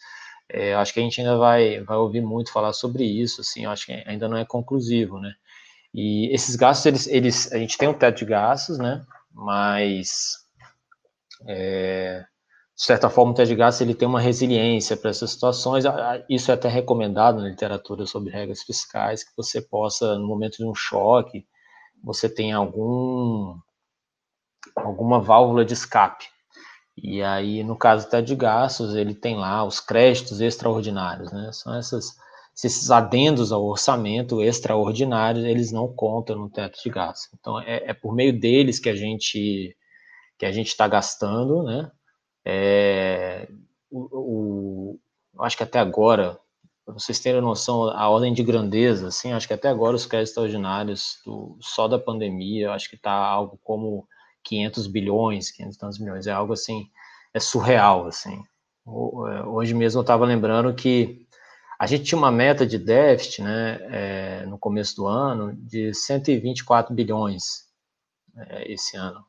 [0.49, 3.87] é, acho que a gente ainda vai, vai ouvir muito falar sobre isso, assim, acho
[3.87, 5.33] que ainda não é conclusivo, né,
[5.95, 10.39] e esses gastos, eles, eles, a gente tem um teto de gastos, né, mas,
[11.47, 12.25] é,
[12.77, 15.85] de certa forma, o teto de gastos, ele tem uma resiliência para essas situações,
[16.29, 20.65] isso é até recomendado na literatura sobre regras fiscais, que você possa, no momento de
[20.65, 21.47] um choque,
[22.03, 23.57] você tem algum
[24.85, 26.27] alguma válvula de escape.
[26.97, 31.51] E aí, no caso até de gastos, ele tem lá os créditos extraordinários, né?
[31.53, 32.15] São essas,
[32.63, 37.31] esses adendos ao orçamento extraordinários, eles não contam no teto de gastos.
[37.39, 39.77] Então, é, é por meio deles que a gente
[40.39, 41.91] que a gente está gastando, né?
[42.45, 43.47] É,
[43.91, 45.01] o, o,
[45.41, 46.39] acho que até agora,
[46.85, 50.31] para vocês terem noção, a ordem de grandeza, assim, acho que até agora os créditos
[50.31, 54.09] extraordinários do, só da pandemia, acho que está algo como
[54.45, 56.89] 500 bilhões, 500 tantos milhões, é algo assim,
[57.35, 58.43] é surreal, assim.
[58.87, 61.27] É, hoje mesmo eu estava lembrando que
[61.79, 66.95] a gente tinha uma meta de déficit, né, é, no começo do ano, de 124
[66.95, 67.65] bilhões
[68.37, 69.25] é, esse ano.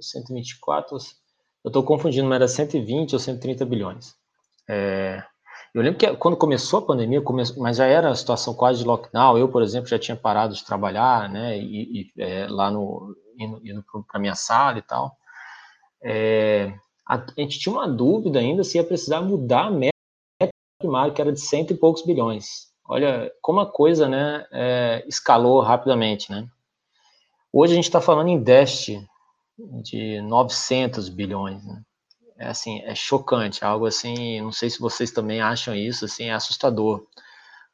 [0.00, 0.98] 124,
[1.64, 4.14] eu estou confundindo, mas era 120 ou 130 bilhões.
[4.68, 5.22] É,
[5.74, 7.22] eu lembro que quando começou a pandemia,
[7.56, 9.38] mas já era a situação quase de lockdown.
[9.38, 13.60] Eu, por exemplo, já tinha parado de trabalhar, né, e, e é, lá no, indo,
[13.64, 15.16] indo para minha sala e tal,
[16.02, 16.72] é,
[17.06, 19.92] a, a, gente tinha uma dúvida ainda se ia precisar mudar a meta
[20.78, 22.70] primária, que era de cento e poucos bilhões.
[22.88, 26.30] Olha como a coisa né, é, escalou rapidamente.
[26.30, 26.46] Né?
[27.52, 29.04] Hoje a gente está falando em déficit
[29.82, 31.64] de 900 bilhões.
[31.64, 31.82] Né?
[32.38, 36.34] É assim, é chocante, algo assim, não sei se vocês também acham isso, assim, é
[36.34, 37.06] assustador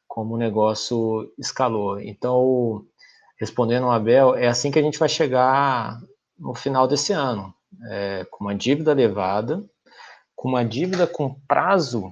[0.07, 1.99] como o negócio escalou.
[1.99, 2.85] Então,
[3.39, 5.99] respondendo ao Abel, é assim que a gente vai chegar
[6.37, 7.53] no final desse ano,
[7.89, 9.63] é, com uma dívida elevada,
[10.35, 12.11] com uma dívida com prazo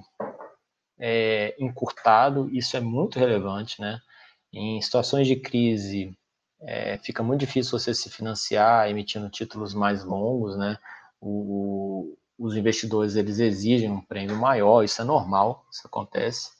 [0.98, 4.00] é, encurtado, isso é muito relevante, né?
[4.52, 6.16] Em situações de crise,
[6.60, 10.78] é, fica muito difícil você se financiar emitindo títulos mais longos, né?
[11.20, 16.50] O, os investidores eles exigem um prêmio maior, isso é normal, isso acontece.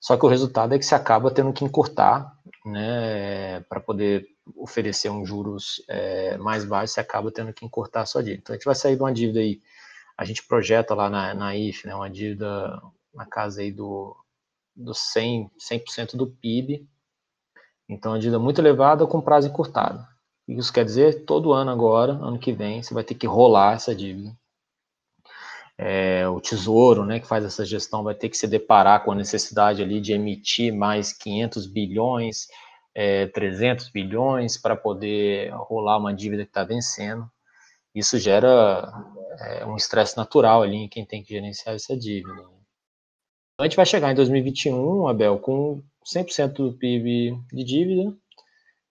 [0.00, 2.36] Só que o resultado é que você acaba tendo que encurtar,
[2.68, 4.26] né, para poder
[4.56, 8.40] oferecer um juros é, mais baixos, você acaba tendo que encurtar a sua dívida.
[8.42, 9.60] Então a gente vai sair de uma dívida aí,
[10.16, 12.80] a gente projeta lá na, na IF, né, uma dívida
[13.14, 14.16] na casa aí do,
[14.74, 16.88] do 100%, 100 do PIB,
[17.88, 20.06] então uma dívida muito elevada com prazo encurtado.
[20.46, 23.94] Isso quer dizer, todo ano agora, ano que vem, você vai ter que rolar essa
[23.94, 24.34] dívida
[25.78, 29.14] é, o Tesouro, né, que faz essa gestão, vai ter que se deparar com a
[29.14, 32.48] necessidade ali de emitir mais 500 bilhões,
[32.92, 37.30] é, 300 bilhões para poder rolar uma dívida que está vencendo.
[37.94, 38.92] Isso gera
[39.38, 42.34] é, um estresse natural ali em quem tem que gerenciar essa dívida.
[42.34, 42.58] Né.
[43.60, 48.16] A gente vai chegar em 2021, Abel, com 100% do PIB de dívida,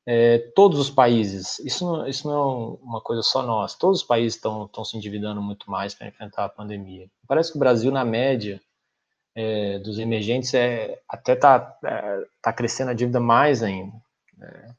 [0.10, 4.08] é, todos os países, isso não, isso não é uma coisa só nossa, todos os
[4.08, 7.10] países estão se endividando muito mais para enfrentar a pandemia.
[7.28, 8.62] Parece que o Brasil, na média
[9.36, 13.94] é, dos emergentes, é, até está é, tá crescendo a dívida mais ainda.
[14.42, 14.70] É,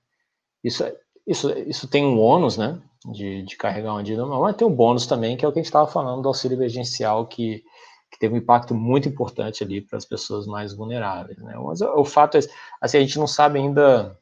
[0.65, 0.83] isso,
[1.27, 2.81] isso, isso tem um ônus, né,
[3.13, 5.63] de, de carregar uma dívida, mas tem um bônus também, que é o que a
[5.63, 7.63] gente estava falando do auxílio emergencial, que,
[8.11, 11.37] que teve um impacto muito importante ali para as pessoas mais vulneráveis.
[11.37, 11.53] Né?
[11.59, 12.41] Mas o, o fato é,
[12.81, 14.19] assim, a gente não sabe ainda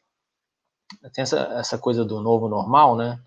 [1.12, 3.18] tem essa, essa coisa do novo normal, né?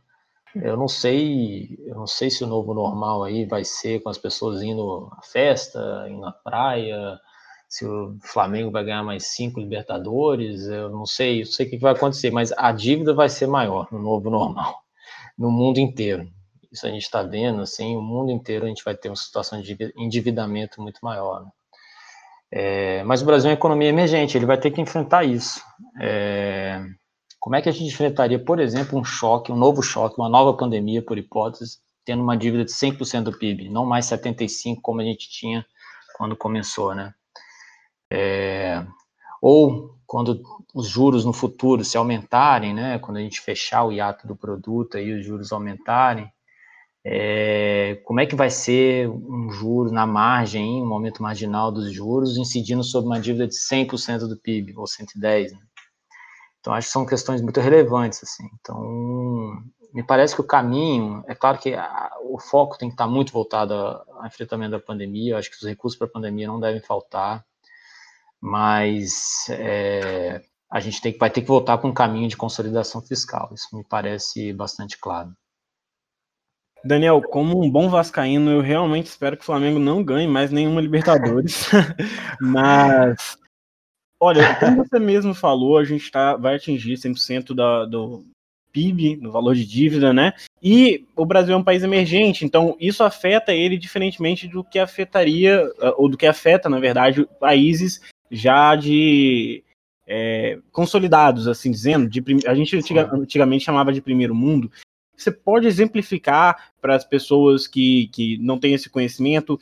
[0.55, 4.17] Eu não sei, eu não sei se o novo normal aí vai ser com as
[4.17, 7.19] pessoas indo à festa, indo à praia,
[7.69, 11.77] se o Flamengo vai ganhar mais cinco Libertadores, eu não sei, eu sei o que
[11.77, 14.79] vai acontecer, mas a dívida vai ser maior no novo normal,
[15.37, 16.27] no mundo inteiro.
[16.71, 19.61] Isso a gente está vendo, assim, o mundo inteiro a gente vai ter uma situação
[19.61, 21.43] de endividamento muito maior.
[21.43, 21.51] Né?
[22.51, 25.61] É, mas o Brasil é uma economia emergente, ele vai ter que enfrentar isso.
[26.01, 26.83] É,
[27.39, 30.55] como é que a gente enfrentaria, por exemplo, um choque, um novo choque, uma nova
[30.57, 35.03] pandemia, por hipótese, tendo uma dívida de 100% do PIB, não mais 75% como a
[35.03, 35.65] gente tinha
[36.17, 37.13] quando começou, né?
[38.11, 38.85] É,
[39.41, 40.41] ou quando
[40.73, 42.99] os juros no futuro se aumentarem, né?
[42.99, 46.29] Quando a gente fechar o hiato do produto e os juros aumentarem,
[47.05, 52.37] é, como é que vai ser um juro na margem, um aumento marginal dos juros,
[52.37, 55.59] incidindo sobre uma dívida de 100% do PIB, ou 110%, né?
[56.59, 58.47] Então, acho que são questões muito relevantes, assim.
[58.59, 63.07] Então, me parece que o caminho, é claro que a, o foco tem que estar
[63.07, 66.81] muito voltado ao enfrentamento da pandemia, acho que os recursos para a pandemia não devem
[66.81, 67.43] faltar,
[68.39, 70.41] mas é,
[70.71, 73.83] a gente tem, vai ter que voltar para um caminho de consolidação fiscal, isso me
[73.83, 75.31] parece bastante claro.
[76.83, 80.79] Daniel, como um bom vascaíno, eu realmente espero que o Flamengo não ganhe mais nenhuma
[80.79, 81.67] Libertadores,
[82.39, 83.37] mas
[84.19, 88.25] Olha, como você mesmo falou, a gente tá, vai atingir 100% da, do
[88.71, 90.33] PIB, no valor de dívida, né?
[90.61, 95.63] E o Brasil é um país emergente, então isso afeta ele diferentemente do que afetaria,
[95.97, 99.63] ou do que afeta, na verdade, países já de
[100.05, 104.71] é, consolidados, assim dizendo, de, a gente antiga, antigamente chamava de primeiro mundo.
[105.15, 109.59] Você pode exemplificar para as pessoas que, que não têm esse conhecimento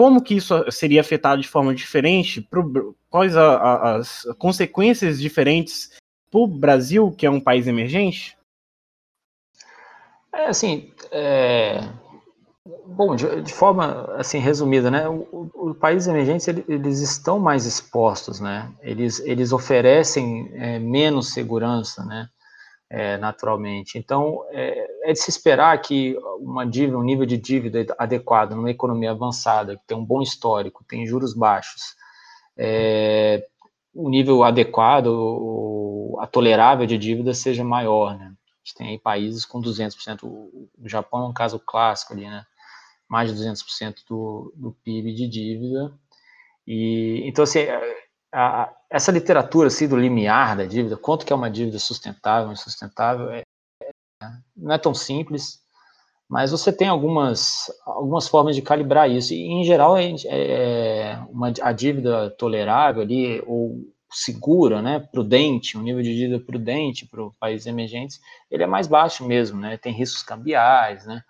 [0.00, 2.40] como que isso seria afetado de forma diferente?
[2.40, 5.90] Pro, quais a, a, as consequências diferentes
[6.30, 8.34] para o Brasil, que é um país emergente?
[10.32, 11.86] É assim, é,
[12.86, 15.04] Bom, de, de, forma assim resumida, né?
[15.54, 18.72] Os países emergentes eles estão mais expostos, né?
[18.80, 22.26] Eles, eles oferecem é, menos segurança, né?
[22.92, 23.96] É, naturalmente.
[23.98, 28.70] Então é, é, de se esperar que uma dívida, um nível de dívida adequado numa
[28.70, 31.94] economia avançada, que tem um bom histórico, tem juros baixos,
[32.56, 33.46] é,
[33.94, 35.08] o nível adequado,
[36.18, 38.26] a tolerável de dívida seja maior, né?
[38.26, 42.44] A gente tem aí países com 200%, o Japão é um caso clássico ali, né?
[43.10, 45.92] mais de 200% do, do PIB de dívida.
[46.64, 47.58] E então assim,
[48.32, 53.30] a, essa literatura assim do limiar da dívida, quanto que é uma dívida sustentável, insustentável,
[53.30, 53.42] é,
[53.82, 53.90] é,
[54.56, 55.60] não é tão simples,
[56.28, 59.34] mas você tem algumas algumas formas de calibrar isso.
[59.34, 63.80] E em geral é, é uma, a dívida tolerável ali ou
[64.12, 68.88] segura, né, prudente, um nível de dívida prudente para os países emergentes, ele é mais
[68.88, 71.22] baixo mesmo, né, tem riscos cambiais, né,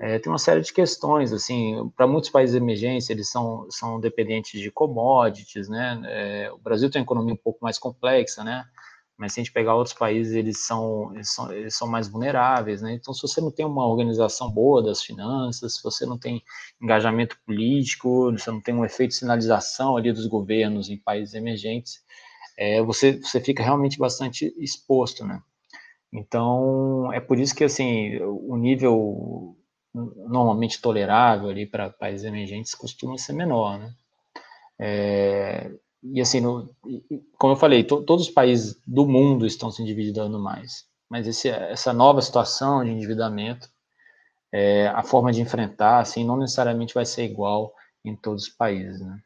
[0.00, 4.58] é, tem uma série de questões, assim, para muitos países emergentes, eles são, são dependentes
[4.58, 8.64] de commodities, né, é, o Brasil tem uma economia um pouco mais complexa, né,
[9.18, 12.80] mas se a gente pegar outros países, eles são, eles são, eles são mais vulneráveis,
[12.80, 16.42] né, então se você não tem uma organização boa das finanças, se você não tem
[16.80, 21.34] engajamento político, se você não tem um efeito de sinalização ali dos governos em países
[21.34, 22.02] emergentes,
[22.56, 25.42] é, você, você fica realmente bastante exposto, né,
[26.12, 29.56] então, é por isso que, assim, o nível
[29.94, 33.92] normalmente tolerável ali para países emergentes costuma ser menor, né?
[34.78, 35.70] É,
[36.02, 36.70] e assim, no,
[37.36, 41.48] como eu falei, to, todos os países do mundo estão se endividando mais, mas esse,
[41.48, 43.68] essa nova situação de endividamento,
[44.52, 47.74] é, a forma de enfrentar, assim, não necessariamente vai ser igual
[48.04, 49.20] em todos os países, né?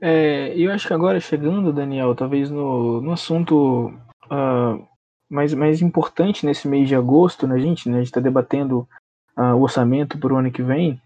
[0.00, 3.88] É, eu acho que agora chegando, Daniel, talvez no, no assunto
[4.26, 4.88] uh,
[5.28, 7.88] mais, mais importante nesse mês de agosto, né, gente?
[7.88, 8.88] Né, a gente está debatendo
[9.38, 11.00] uh, o orçamento para o ano que vem,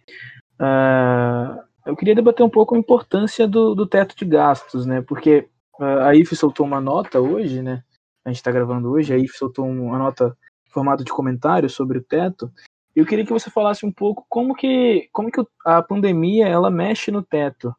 [0.59, 5.03] uh, eu queria debater um pouco a importância do, do teto de gastos, né?
[5.03, 7.83] Porque uh, a IF soltou uma nota hoje, né?
[8.25, 11.99] A gente está gravando hoje, a IF soltou uma nota em formato de comentário sobre
[11.99, 12.51] o teto.
[12.95, 17.11] Eu queria que você falasse um pouco como que, como que a pandemia ela mexe
[17.11, 17.75] no teto.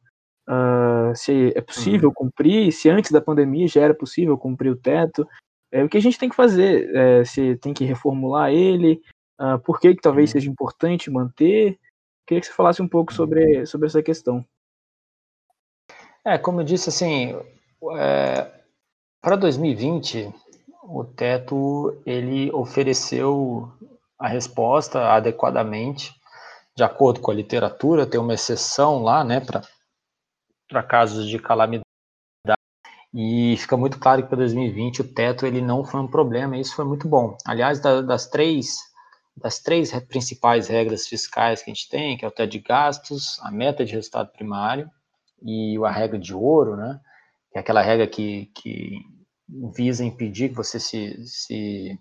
[0.48, 2.14] Uh, se é possível uhum.
[2.14, 5.26] cumprir, se antes da pandemia já era possível cumprir o teto,
[5.72, 9.02] é, o que a gente tem que fazer, é, se tem que reformular ele,
[9.44, 10.34] Uh, por que, que talvez uhum.
[10.34, 11.78] seja importante manter?
[12.26, 14.46] Queria que você falasse um pouco sobre, sobre essa questão.
[16.26, 17.36] É, como eu disse, assim,
[17.98, 18.50] é,
[19.22, 20.34] para 2020,
[20.84, 23.70] o teto ele ofereceu
[24.18, 26.16] a resposta adequadamente,
[26.78, 29.42] de acordo com a literatura, tem uma exceção lá, né,
[30.70, 31.84] para casos de calamidade,
[33.14, 36.62] e fica muito claro que para 2020 o teto ele não foi um problema, e
[36.62, 37.38] isso foi muito bom.
[37.46, 38.93] Aliás, da, das três
[39.36, 43.40] das três principais regras fiscais que a gente tem, que é o teto de gastos,
[43.42, 44.90] a meta de resultado primário
[45.42, 47.00] e a regra de ouro, né?
[47.52, 49.00] Que é aquela regra que, que
[49.76, 52.00] visa impedir que você se, se,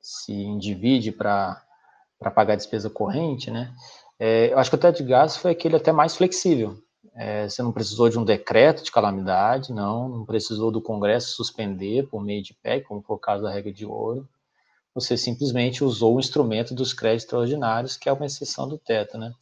[0.00, 1.62] se endivide para
[2.34, 3.74] pagar despesa corrente, né?
[4.18, 6.78] É, eu acho que o teto de gastos foi aquele até mais flexível.
[7.16, 12.08] É, você não precisou de um decreto de calamidade, não, não precisou do Congresso suspender
[12.08, 14.28] por meio de PEC, como foi o caso da regra de ouro
[14.94, 19.32] você simplesmente usou o instrumento dos créditos extraordinários, que é uma exceção do teto, né?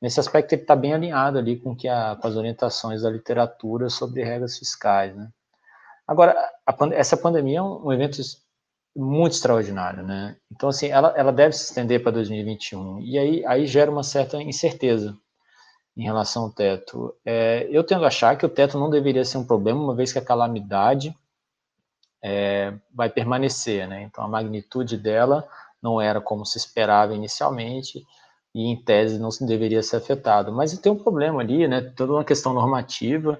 [0.00, 3.88] Nesse aspecto, ele está bem alinhado ali com, que a, com as orientações da literatura
[3.88, 5.28] sobre regras fiscais, né?
[6.06, 6.34] Agora,
[6.66, 8.20] a, essa pandemia é um, um, evento
[8.94, 10.36] muito extraordinário, né?
[10.52, 14.42] Então, assim, ela, ela deve se estender para 2021, e aí, aí gera uma certa
[14.42, 15.16] incerteza
[15.96, 17.14] em relação ao teto.
[17.24, 20.12] É, eu tendo a achar que o teto não deveria ser um problema, uma vez
[20.12, 21.16] que a calamidade
[22.22, 24.02] é, vai permanecer, né?
[24.02, 25.48] Então a magnitude dela
[25.82, 28.02] não era como se esperava inicialmente
[28.54, 30.52] e em tese não deveria ser afetado.
[30.52, 31.80] Mas tem um problema ali, né?
[31.96, 33.38] Toda uma questão normativa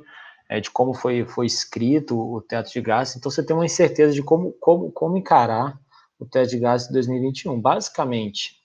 [0.49, 3.17] é, de como foi, foi escrito o teto de gastos.
[3.17, 5.79] Então você tem uma incerteza de como, como, como encarar
[6.19, 7.61] o teto de gastos de 2021.
[7.61, 8.57] Basicamente,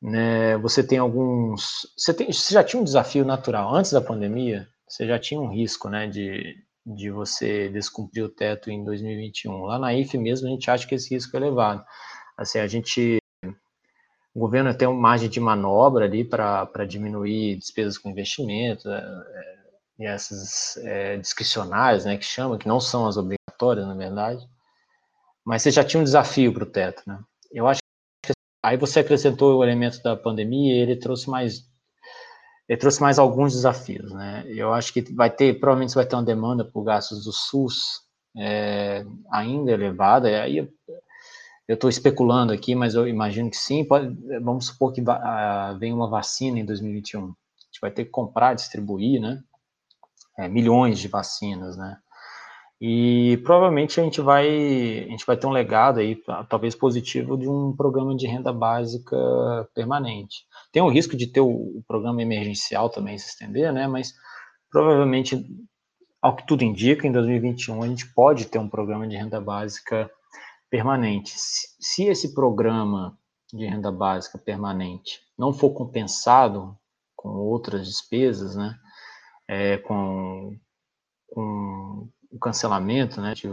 [0.00, 1.92] né, você tem alguns.
[1.96, 5.48] Você, tem, você já tinha um desafio natural antes da pandemia, você já tinha um
[5.48, 6.54] risco né, de,
[6.86, 9.64] de você descumprir o teto em 2021.
[9.64, 11.84] Lá na IFE mesmo a gente acha que esse risco é elevado.
[12.36, 13.18] Assim, a gente
[14.34, 19.64] o governo tem uma margem de manobra ali para diminuir despesas com investimento, é, é,
[20.00, 24.44] e essas é, discricionárias, né, que chama, que não são as obrigatórias, na verdade,
[25.44, 27.20] mas você já tinha um desafio para o teto, né?
[27.52, 27.80] Eu acho
[28.24, 28.32] que
[28.62, 31.70] aí você acrescentou o elemento da pandemia e ele trouxe mais
[32.68, 34.44] ele trouxe mais alguns desafios, né?
[34.46, 38.02] Eu acho que vai ter, provavelmente vai ter uma demanda por gastos do SUS
[38.36, 40.68] é, ainda elevada, e aí
[41.66, 43.84] eu estou especulando aqui, mas eu imagino que sim.
[43.84, 47.22] Pode, vamos supor que uh, vem uma vacina em 2021.
[47.22, 49.42] A gente vai ter que comprar, distribuir, né?
[50.38, 51.96] É, milhões de vacinas, né?
[52.80, 57.48] E provavelmente a gente vai a gente vai ter um legado aí, talvez positivo, de
[57.48, 59.16] um programa de renda básica
[59.74, 60.44] permanente.
[60.74, 63.86] Tem o risco de ter o, o programa emergencial também se estender, né?
[63.86, 64.12] Mas
[64.68, 65.46] provavelmente,
[66.20, 70.10] ao que tudo indica, em 2021 a gente pode ter um programa de renda básica
[70.68, 71.32] permanente.
[71.36, 73.16] Se esse programa
[73.52, 76.76] de renda básica permanente não for compensado
[77.14, 78.76] com outras despesas, né,
[79.46, 80.58] é, com,
[81.28, 83.46] com o cancelamento né, de,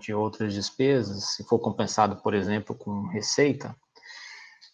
[0.00, 3.76] de outras despesas, se for compensado, por exemplo, com receita,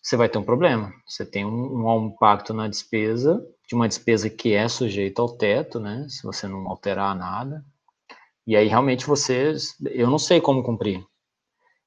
[0.02, 0.92] você vai ter um problema.
[1.06, 5.78] Você tem um, um, impacto na despesa, de uma despesa que é sujeita ao teto,
[5.78, 6.06] né?
[6.08, 7.64] Se você não alterar nada.
[8.46, 9.54] E aí realmente você,
[9.90, 11.04] eu não sei como cumprir.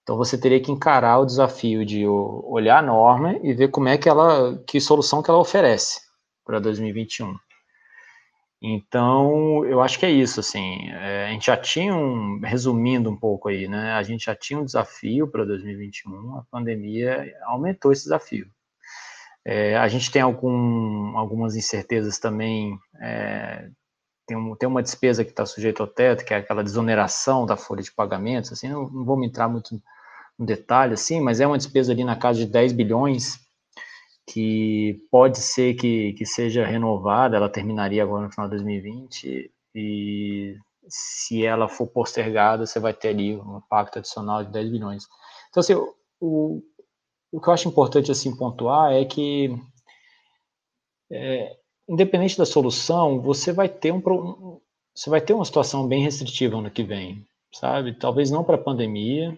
[0.04, 3.98] Então você teria que encarar o desafio de olhar a norma e ver como é
[3.98, 6.00] que ela, que solução que ela oferece
[6.46, 7.36] para 2021.
[8.66, 13.16] Então, eu acho que é isso, assim, é, a gente já tinha um, resumindo um
[13.16, 18.04] pouco aí, né, a gente já tinha um desafio para 2021, a pandemia aumentou esse
[18.04, 18.48] desafio.
[19.44, 23.70] É, a gente tem algum, algumas incertezas também, é,
[24.26, 27.58] tem, um, tem uma despesa que está sujeita ao teto, que é aquela desoneração da
[27.58, 29.78] folha de pagamentos, assim, não, não vou me entrar muito
[30.40, 33.43] no detalhe, assim, mas é uma despesa ali na casa de 10 bilhões,
[34.26, 40.56] que pode ser que, que seja renovada, ela terminaria agora no final de 2020, e
[40.88, 45.08] se ela for postergada, você vai ter ali um impacto adicional de 10 bilhões.
[45.50, 45.74] Então, assim,
[46.20, 46.62] o,
[47.32, 49.56] o que eu acho importante, assim, pontuar é que,
[51.12, 51.58] é,
[51.88, 54.02] independente da solução, você vai ter um
[54.96, 57.98] você vai ter uma situação bem restritiva ano que vem, sabe?
[57.98, 59.38] Talvez não para a pandemia,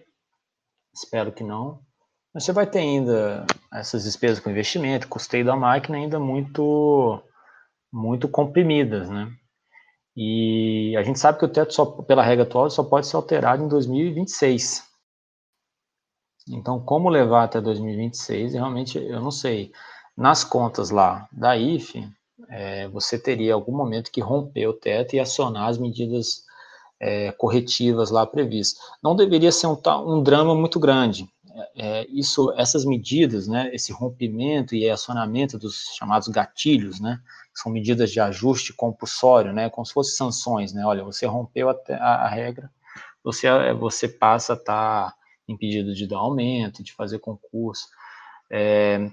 [0.94, 1.80] espero que não,
[2.40, 7.22] você vai ter ainda essas despesas com investimento, custeio da máquina ainda muito,
[7.90, 9.32] muito comprimidas, né?
[10.14, 13.64] E a gente sabe que o teto, só, pela regra atual, só pode ser alterado
[13.64, 14.84] em 2026.
[16.48, 19.72] Então, como levar até 2026, realmente eu não sei.
[20.16, 22.08] Nas contas lá da IFE,
[22.48, 26.44] é, você teria algum momento que romper o teto e acionar as medidas
[27.00, 28.82] é, corretivas lá previstas.
[29.02, 31.28] Não deveria ser um, um drama muito grande,
[31.74, 37.20] é, isso, essas medidas, né, esse rompimento e acionamento dos chamados gatilhos, né,
[37.54, 41.76] são medidas de ajuste compulsório, né, como se fossem sanções, né, olha, você rompeu a,
[41.90, 42.70] a, a regra,
[43.24, 45.16] você, você passa a estar tá
[45.48, 47.88] impedido de dar aumento, de fazer concurso.
[48.50, 49.10] É,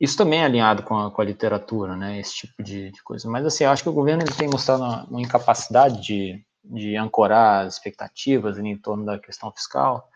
[0.00, 3.28] isso também é alinhado com a, com a literatura, né, esse tipo de, de, coisa.
[3.28, 7.66] Mas, assim, acho que o governo ele tem mostrado uma, uma incapacidade de, de ancorar
[7.66, 10.08] as expectativas em torno da questão fiscal,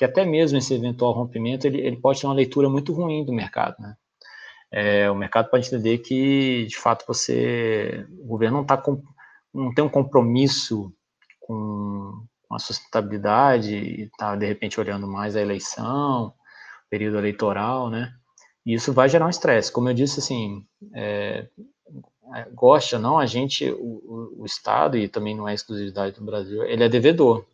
[0.00, 3.34] que até mesmo esse eventual rompimento ele, ele pode ter uma leitura muito ruim do
[3.34, 3.94] mercado, né?
[4.72, 9.02] É, o mercado pode entender que, de fato, você, o governo não, tá com,
[9.52, 10.90] não tem um compromisso
[11.38, 16.32] com, com a sustentabilidade e está, de repente, olhando mais a eleição,
[16.88, 18.10] período eleitoral, né?
[18.64, 19.70] E isso vai gerar um estresse.
[19.70, 21.46] Como eu disse, assim, é,
[22.54, 26.84] gosta não, a gente, o, o, Estado, e também não é exclusividade do Brasil, ele
[26.84, 27.44] é devedor.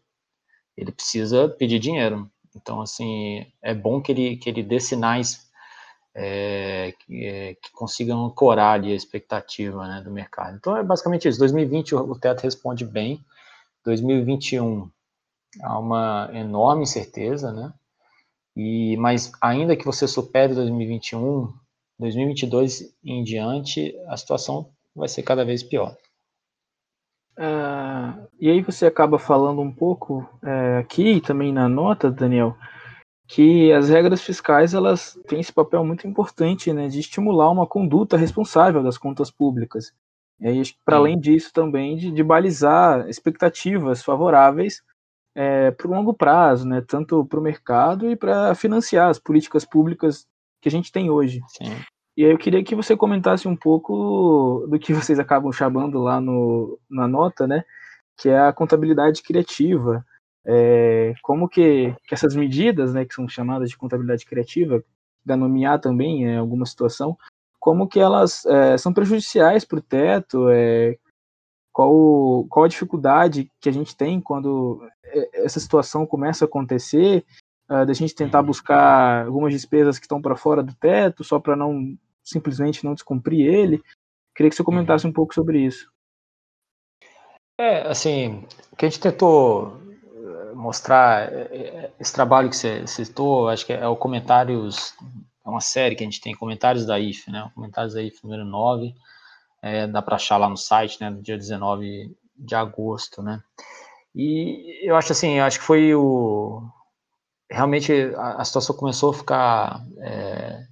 [0.77, 2.31] Ele precisa pedir dinheiro.
[2.57, 5.47] Então, assim, é bom que ele, que ele dê sinais
[6.15, 10.57] é, que, é, que, consigam ancorar ali a expectativa né, do mercado.
[10.57, 11.39] Então, é basicamente isso.
[11.39, 13.21] 2020 o, teto responde bem.
[13.85, 14.91] 2021
[15.63, 17.73] há uma enorme incerteza, né?
[18.57, 21.53] E, mas ainda que você supere 2021,
[21.99, 25.95] 2022 em diante, a situação vai ser cada vez pior.
[27.39, 32.57] Uh, e aí você acaba falando um pouco é, aqui também na nota, Daniel,
[33.29, 38.17] que as regras fiscais elas têm esse papel muito importante né, de estimular uma conduta
[38.17, 39.93] responsável das contas públicas.
[40.41, 44.83] E aí, para além disso, também de, de balizar expectativas favoráveis
[45.35, 49.65] é, para o longo prazo, né, tanto para o mercado e para financiar as políticas
[49.65, 50.27] públicas
[50.63, 51.41] que a gente tem hoje.
[51.49, 51.75] Sim.
[52.17, 56.21] E aí eu queria que você comentasse um pouco do que vocês acabam chamando lá
[56.21, 57.65] no, na nota, né?
[58.17, 60.05] Que é a contabilidade criativa.
[60.45, 64.83] É, como que, que, essas medidas, né, que são chamadas de contabilidade criativa,
[65.25, 67.19] da nomear também em alguma situação,
[67.59, 70.97] como que elas é, são prejudiciais para o teto, é,
[71.73, 77.25] qual, qual a dificuldade que a gente tem quando é, essa situação começa a acontecer,
[77.69, 81.57] uh, da gente tentar buscar algumas despesas que estão para fora do teto, só para
[81.57, 81.97] não
[82.27, 83.83] simplesmente não descumprir ele.
[84.35, 85.11] Queria que você comentasse uhum.
[85.11, 85.91] um pouco sobre isso.
[87.59, 92.87] É, assim, o que a gente tentou eh, mostrar, eh, eh, esse trabalho que você
[92.87, 94.95] citou, acho que é o Comentários,
[95.45, 97.51] é uma série que a gente tem, Comentários da IF, né?
[97.55, 98.95] Comentários da IF número 9,
[99.63, 103.43] é, dá para achar lá no site, né, no dia 19 de agosto, né?
[104.15, 106.63] E eu acho assim, eu acho que foi o
[107.51, 110.67] realmente a, a situação começou a ficar é,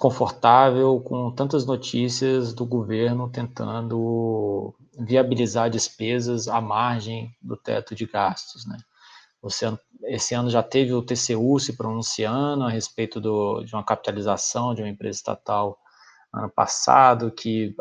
[0.00, 8.64] confortável com tantas notícias do governo tentando viabilizar despesas à margem do teto de gastos,
[8.66, 8.78] né?
[9.42, 9.66] Você,
[10.04, 14.80] esse ano já teve o TCU se pronunciando a respeito do, de uma capitalização de
[14.80, 15.78] uma empresa estatal
[16.32, 17.76] ano passado, que,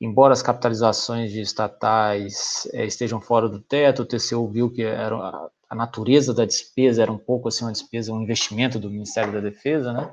[0.00, 5.14] embora as capitalizações de estatais é, estejam fora do teto, o TCU viu que era,
[5.14, 9.32] a, a natureza da despesa era um pouco assim uma despesa, um investimento do Ministério
[9.32, 10.12] da Defesa, né?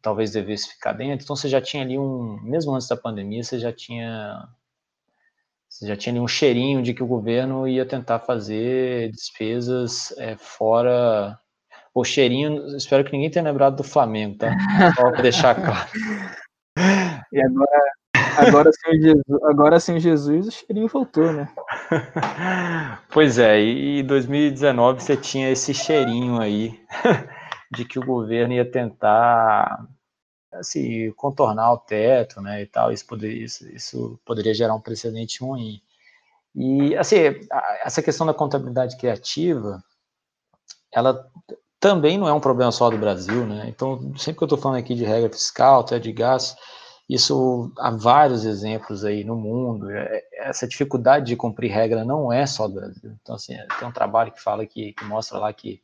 [0.00, 1.24] Talvez devesse ficar dentro.
[1.24, 4.48] Então você já tinha ali um, mesmo antes da pandemia, você já tinha
[5.68, 10.34] você já tinha ali um cheirinho de que o governo ia tentar fazer despesas é,
[10.36, 11.38] fora
[11.94, 14.54] o cheirinho, espero que ninguém tenha lembrado do Flamengo, tá?
[14.94, 15.88] Só para deixar claro.
[17.32, 17.80] E agora,
[18.38, 21.48] agora, sem Jesus, agora sem Jesus, o cheirinho voltou, né?
[23.10, 26.80] Pois é, e em 2019 você tinha esse cheirinho aí
[27.72, 29.86] de que o governo ia tentar
[30.52, 35.42] assim, contornar o teto, né, e tal, isso, poderia, isso, isso poderia gerar um precedente
[35.42, 35.80] ruim.
[36.54, 37.16] E, assim,
[37.84, 39.82] essa questão da contabilidade criativa,
[40.92, 41.30] ela
[41.78, 43.66] também não é um problema só do Brasil, né?
[43.68, 46.56] Então, sempre que eu estou falando aqui de regra fiscal, até de gás,
[47.08, 49.90] isso há vários exemplos aí no mundo.
[49.90, 53.16] É, essa dificuldade de cumprir regra não é só do Brasil.
[53.22, 55.80] Então, assim, tem um trabalho que fala que, que mostra lá que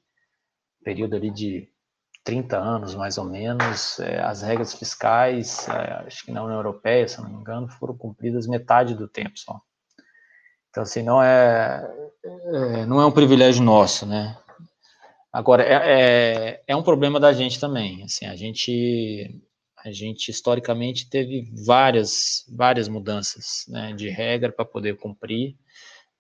[0.83, 1.69] período ali de
[2.25, 7.07] 30 anos, mais ou menos, é, as regras fiscais, é, acho que na União Europeia,
[7.07, 9.61] se não me engano, foram cumpridas metade do tempo só.
[10.71, 11.87] Então, assim, não é,
[12.25, 14.37] é não é um privilégio nosso, né?
[15.35, 18.03] Agora, é, é, é, um problema da gente também.
[18.05, 19.41] Assim, a gente,
[19.85, 25.57] a gente historicamente teve várias, várias mudanças né, de regra para poder cumprir.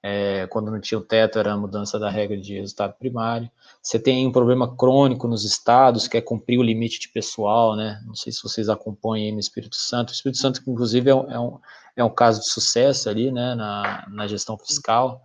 [0.06, 3.50] É, quando não tinha o teto, era a mudança da regra de resultado primário.
[3.82, 8.02] Você tem um problema crônico nos estados, que é cumprir o limite de pessoal, né?
[8.06, 10.10] Não sei se vocês acompanham aí no Espírito Santo.
[10.10, 11.58] O Espírito Santo, inclusive, é um, é um,
[11.96, 15.22] é um caso de sucesso ali, né, na, na gestão fiscal.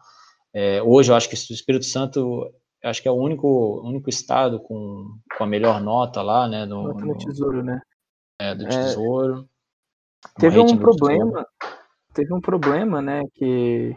[0.54, 2.50] É, hoje, eu acho que o Espírito Santo
[2.82, 6.66] acho que é o único, único estado com, com a melhor nota lá, né?
[6.66, 7.82] No, no Tesouro, né?
[8.40, 9.46] É, do é, Tesouro.
[10.38, 11.46] Teve um problema,
[12.14, 13.24] teve um problema, né?
[13.34, 13.94] Que,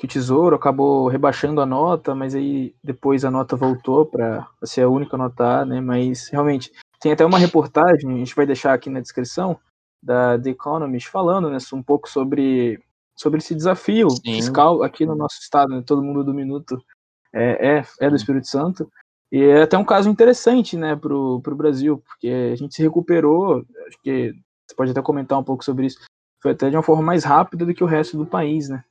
[0.00, 4.80] que o Tesouro acabou rebaixando a nota, mas aí depois a nota voltou para ser
[4.80, 5.78] a única nota A, né?
[5.78, 9.60] Mas realmente tem até uma reportagem, a gente vai deixar aqui na descrição
[10.02, 12.82] da The Economist falando, né, um pouco sobre
[13.14, 14.36] sobre esse desafio Sim.
[14.36, 15.82] fiscal aqui no nosso estado, né?
[15.86, 16.82] Todo mundo do minuto
[17.30, 18.90] é, é, é do Espírito Santo.
[19.30, 23.66] E é até um caso interessante, né, para o Brasil, porque a gente se recuperou,
[23.86, 24.32] acho que
[24.66, 25.98] você pode até comentar um pouco sobre isso,
[26.42, 28.82] foi até de uma forma mais rápida do que o resto do país, né?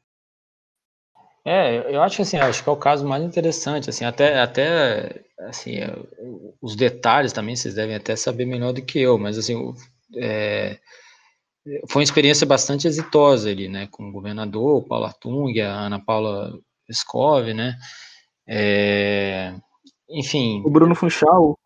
[1.46, 5.24] É, eu acho que assim, acho que é o caso mais interessante, assim, até, até
[5.40, 5.96] assim, é,
[6.62, 9.74] os detalhes também vocês devem até saber melhor do que eu, mas assim,
[10.16, 10.78] é,
[11.88, 16.00] foi uma experiência bastante exitosa ali, né, com o governador, o Paulo Artung, a Ana
[16.00, 16.60] Paula
[16.90, 17.78] Escov, né,
[18.48, 19.54] é,
[20.10, 20.62] enfim.
[20.66, 21.58] O Bruno Funchal.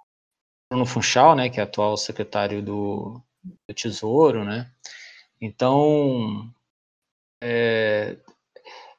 [0.69, 4.69] Bruno Funchal, né, que é atual secretário do, do Tesouro, né?
[5.39, 6.49] Então,
[7.41, 8.17] é,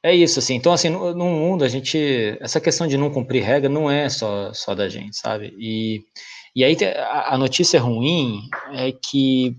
[0.05, 0.53] é isso, assim.
[0.53, 2.37] Então, assim, no, no, mundo, a gente.
[2.39, 5.55] Essa questão de não cumprir regra não é só, só da gente, sabe?
[5.57, 6.05] E,
[6.55, 9.57] e aí a, a notícia ruim é que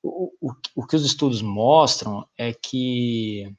[0.00, 3.52] o, o, o que os estudos mostram é que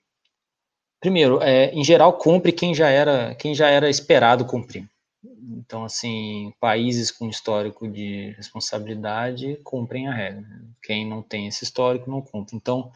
[1.01, 4.89] primeiro, é, em geral, cumpre quem já era quem já era esperado cumprir.
[5.57, 10.45] Então, assim, países com histórico de responsabilidade cumprem a regra.
[10.81, 12.55] Quem não tem esse histórico não cumpre.
[12.55, 12.89] Então,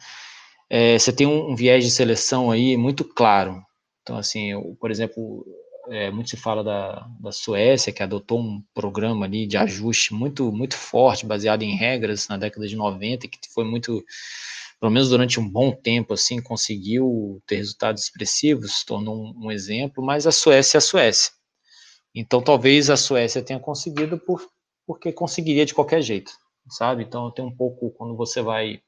[0.70, 3.60] é, você tem um, um, viés de seleção aí muito claro.
[4.02, 5.44] Então, assim, eu, por exemplo,
[5.90, 10.52] é, muito se fala da, da Suécia, que adotou um programa ali de ajuste muito,
[10.52, 14.02] muito forte, baseado em regras na década de 90, que foi muito
[14.80, 20.02] pelo menos durante um bom tempo, assim, conseguiu ter resultados expressivos, tornou um, um exemplo,
[20.02, 21.32] mas a Suécia é a Suécia.
[22.14, 24.48] Então, talvez a Suécia tenha conseguido por,
[24.86, 26.32] porque conseguiria de qualquer jeito,
[26.70, 27.02] sabe?
[27.02, 28.80] Então, tem um pouco, quando você vai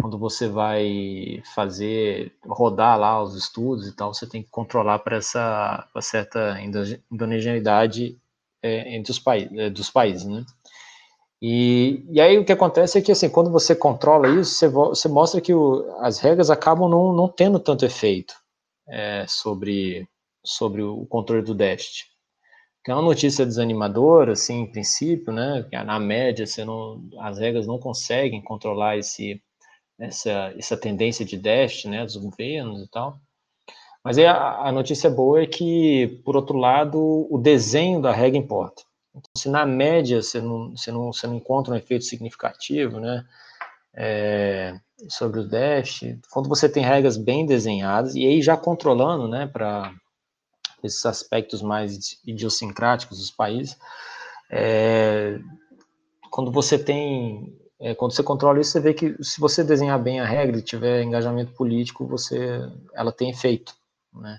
[0.00, 5.16] quando você vai fazer, rodar lá os estudos e tal, você tem que controlar para
[5.16, 6.58] essa pra certa
[7.10, 8.18] endogeneidade
[8.62, 10.44] é, entre os países, é, dos países, né?
[11.42, 15.08] E, e aí o que acontece é que, assim, quando você controla isso, você, você
[15.08, 18.34] mostra que o, as regras acabam não, não tendo tanto efeito
[18.88, 20.06] é, sobre,
[20.44, 22.10] sobre o controle do déficit.
[22.84, 25.66] Que é uma notícia desanimadora, assim, em princípio, né?
[25.84, 29.42] Na média, você não, as regras não conseguem controlar esse,
[30.00, 33.18] essa, essa tendência de déficit, né, dos governos e tal.
[34.02, 38.38] Mas aí a, a notícia boa é que, por outro lado, o desenho da regra
[38.38, 38.82] importa.
[39.10, 43.26] Então, se na média você não, você não, você não encontra um efeito significativo, né,
[43.94, 49.46] é, sobre o déficit, quando você tem regras bem desenhadas, e aí já controlando, né,
[49.46, 49.92] para
[50.82, 53.76] esses aspectos mais idiosincráticos dos países,
[54.50, 55.38] é,
[56.30, 60.20] quando você tem é, quando você controla isso, você vê que se você desenhar bem
[60.20, 62.60] a regra e tiver engajamento político, você,
[62.94, 63.74] ela tem efeito,
[64.14, 64.38] né?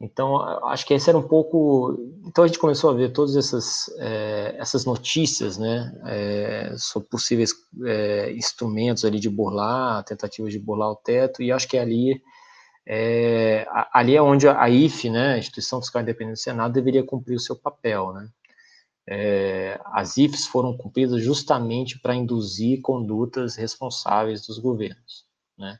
[0.00, 1.96] Então, acho que esse era um pouco.
[2.26, 7.54] Então, a gente começou a ver todas essas, é, essas notícias, né, é, sobre possíveis
[7.86, 12.20] é, instrumentos ali de burlar, tentativas de burlar o teto, e acho que ali
[12.86, 17.36] é, ali é onde a IFE, né, a Instituição Fiscal Independente do Senado, deveria cumprir
[17.36, 18.28] o seu papel, né
[19.06, 25.26] é, as IFs foram cumpridas justamente para induzir condutas responsáveis dos governos.
[25.58, 25.78] Né?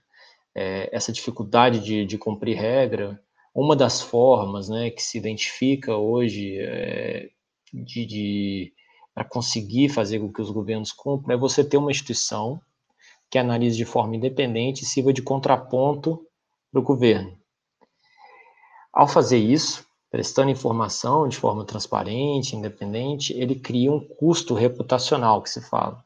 [0.54, 3.20] É, essa dificuldade de, de, cumprir regra,
[3.54, 7.30] uma das formas né, que se identifica hoje é,
[7.72, 8.72] de, de
[9.14, 12.60] para conseguir fazer com que os governos cumpram é você ter uma instituição
[13.30, 16.26] que analise de forma independente e sirva de contraponto
[16.70, 17.38] para o governo.
[18.92, 25.50] Ao fazer isso, prestando informação de forma transparente, independente, ele cria um custo reputacional que
[25.50, 26.04] se fala.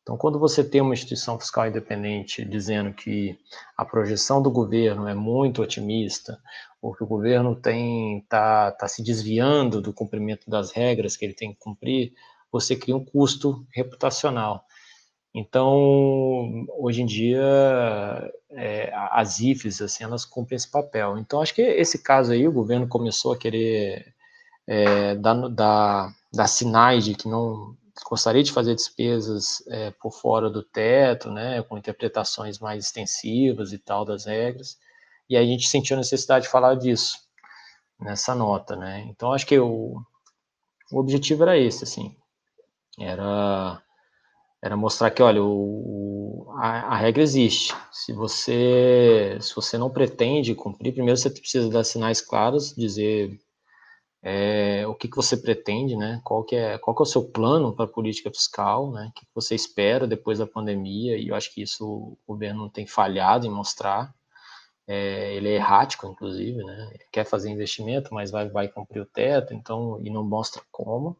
[0.00, 3.38] Então, quando você tem uma instituição fiscal independente dizendo que
[3.76, 6.40] a projeção do governo é muito otimista,
[6.80, 11.52] ou que o governo está tá se desviando do cumprimento das regras que ele tem
[11.52, 12.14] que cumprir,
[12.50, 14.64] você cria um custo reputacional.
[15.34, 17.42] Então, hoje em dia,
[18.50, 21.18] é, as IFES, assim, elas cumprem esse papel.
[21.18, 24.14] Então, acho que esse caso aí, o governo começou a querer
[24.66, 27.76] é, dar, dar, dar, sinais de que não
[28.08, 33.78] gostaria de fazer despesas é, por fora do teto, né, com interpretações mais extensivas e
[33.78, 34.78] tal das regras,
[35.28, 37.18] e a gente sentiu a necessidade de falar disso
[38.00, 39.00] nessa nota, né.
[39.08, 40.00] Então, acho que o,
[40.92, 42.16] o objetivo era esse, assim,
[42.98, 43.82] era
[44.64, 47.74] era mostrar que, olha, o, a, a, regra existe.
[47.92, 53.38] Se você, se você não pretende cumprir, primeiro você precisa dar sinais claros, dizer
[54.22, 56.18] é, o que, que você pretende, né?
[56.24, 59.08] Qual que é, qual que é o seu plano para a política fiscal, né?
[59.10, 61.18] O que, que você espera depois da pandemia?
[61.18, 64.14] E eu acho que isso o governo tem falhado em mostrar.
[64.86, 66.90] É, ele é errático, inclusive, né?
[66.94, 71.18] Ele quer fazer investimento, mas vai, vai cumprir o teto, então e não mostra como.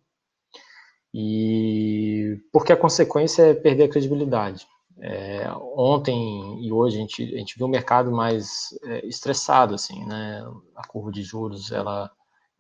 [1.17, 4.67] E porque a consequência é perder a credibilidade.
[4.99, 10.05] É, ontem e hoje a gente, a gente viu o mercado mais é, estressado, assim,
[10.07, 10.45] né?
[10.75, 12.11] A curva de juros ela,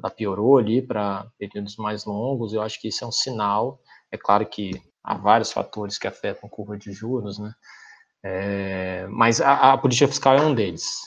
[0.00, 2.52] ela piorou ali para períodos mais longos.
[2.52, 3.80] Eu acho que isso é um sinal.
[4.10, 7.52] É claro que há vários fatores que afetam a curva de juros, né?
[8.22, 11.02] É, mas a, a, política fiscal é um deles,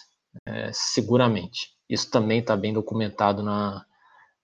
[0.45, 1.71] é, seguramente.
[1.89, 3.85] Isso também está bem documentado na,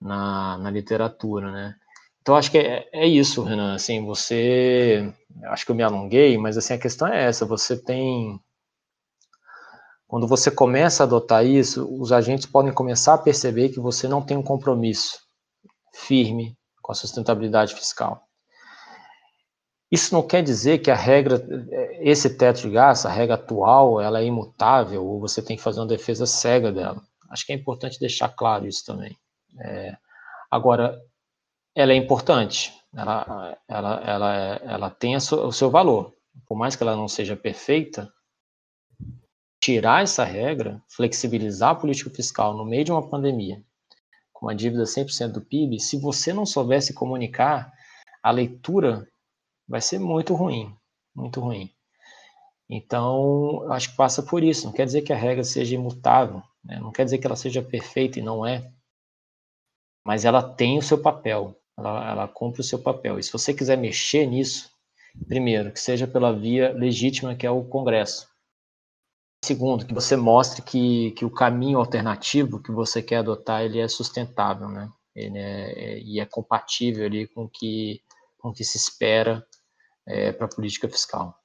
[0.02, 1.76] na, na literatura, né?
[2.24, 3.76] Então, acho que é, é, isso, Renan.
[3.76, 5.14] Assim, você.
[5.48, 8.40] Acho que eu me alonguei, mas assim, a questão é essa: você tem.
[10.08, 14.22] Quando você começa a adotar isso, os agentes podem começar a perceber que você não
[14.22, 15.20] tem um compromisso
[15.94, 18.24] firme com a sustentabilidade fiscal.
[19.92, 21.46] Isso não quer dizer que a regra,
[22.00, 25.82] esse teto de gasto, a regra atual, ela é imutável ou você tem que fazer
[25.82, 27.02] uma defesa cega dela.
[27.30, 29.18] Acho que é importante deixar claro isso também.
[29.60, 29.96] É,
[30.50, 30.98] agora,
[31.76, 36.14] ela é importante, ela, ela, ela, ela tem o seu valor.
[36.46, 38.12] Por mais que ela não seja perfeita,
[39.62, 43.64] tirar essa regra, flexibilizar a política fiscal no meio de uma pandemia,
[44.32, 47.72] com uma dívida 100% do PIB, se você não soubesse comunicar,
[48.22, 49.08] a leitura
[49.68, 50.76] vai ser muito ruim,
[51.16, 51.74] muito ruim.
[52.70, 54.66] Então, acho que passa por isso.
[54.66, 56.80] Não quer dizer que a regra seja imutável, né?
[56.80, 58.72] não quer dizer que ela seja perfeita e não é,
[60.06, 63.20] mas ela tem o seu papel ela, ela cumpre o seu papel.
[63.20, 64.70] E se você quiser mexer nisso,
[65.28, 68.28] primeiro, que seja pela via legítima, que é o Congresso.
[69.44, 73.88] Segundo, que você mostre que, que o caminho alternativo que você quer adotar ele é
[73.88, 74.90] sustentável, né?
[75.16, 78.02] Ele é, é e é compatível ali com que,
[78.38, 79.46] com o que se espera
[80.08, 81.38] é, para a política fiscal.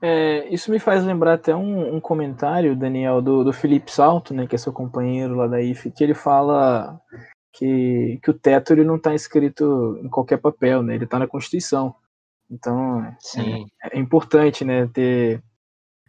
[0.00, 4.46] É, isso me faz lembrar até um, um comentário, Daniel, do, do Felipe Salto, né,
[4.46, 7.00] que é seu companheiro lá da IFE, que ele fala
[7.56, 11.26] que, que o teto ele não está escrito em qualquer papel, né, ele está na
[11.26, 11.94] Constituição.
[12.50, 13.16] Então, é,
[13.92, 15.42] é, importante né, ter,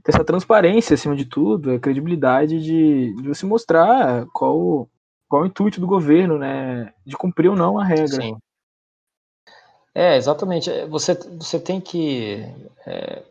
[0.04, 4.88] ter, essa transparência, acima de tudo, a credibilidade de, de você mostrar qual,
[5.28, 8.22] qual o intuito do governo, né, de cumprir ou não a regra.
[8.22, 8.38] Sim.
[9.96, 10.70] É, exatamente.
[10.86, 12.46] Você, você tem que.
[12.86, 13.24] É,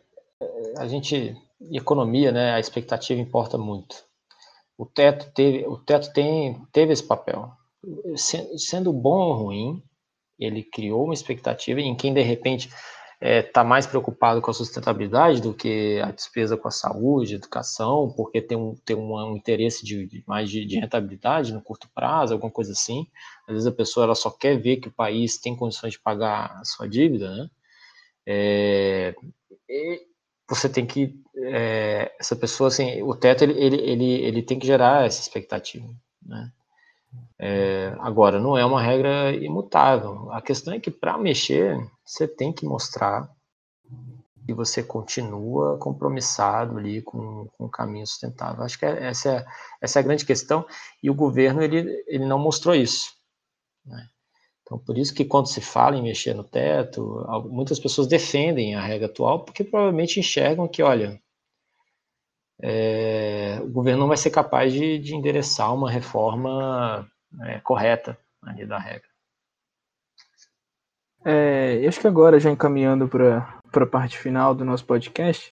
[0.77, 1.33] a gente.
[1.71, 2.53] Economia, né?
[2.53, 4.03] A expectativa importa muito.
[4.77, 7.56] O teto teve, o teto tem, teve esse papel.
[8.57, 9.83] Sendo bom ou ruim,
[10.39, 12.77] ele criou uma expectativa em quem de repente está
[13.19, 18.13] é, tá mais preocupado com a sustentabilidade do que a despesa com a saúde, educação,
[18.15, 21.89] porque tem um, tem um, um interesse de, de mais de, de, rentabilidade no curto
[21.93, 23.07] prazo, alguma coisa assim.
[23.47, 26.59] Às vezes a pessoa ela só quer ver que o país tem condições de pagar
[26.59, 27.49] a sua dívida, né?
[28.29, 29.15] É,
[30.47, 34.67] você tem que é, essa pessoa assim, o teto ele, ele, ele, ele tem que
[34.67, 35.87] gerar essa expectativa,
[36.21, 36.51] né?
[37.39, 40.31] É, agora, não é uma regra imutável.
[40.31, 43.29] A questão é que para mexer, você tem que mostrar
[44.45, 48.63] que você continua compromissado ali com, com o caminho sustentável.
[48.63, 49.45] Acho que é, essa, é,
[49.81, 50.65] essa é a grande questão.
[51.03, 53.11] E o governo ele, ele não mostrou isso.
[53.85, 54.07] Né?
[54.61, 58.81] Então, por isso que quando se fala em mexer no teto, muitas pessoas defendem a
[58.81, 61.21] regra atual porque provavelmente enxergam que, olha,
[62.61, 67.07] é, o governo não vai ser capaz de, de endereçar uma reforma
[67.43, 69.07] é, correta ali da regra.
[71.25, 75.53] É, eu acho que agora, já encaminhando para a parte final do nosso podcast,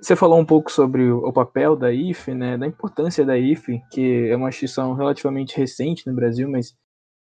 [0.00, 3.82] você falou um pouco sobre o, o papel da IFE, né, da importância da IFE,
[3.90, 6.76] que é uma instituição relativamente recente no Brasil, mas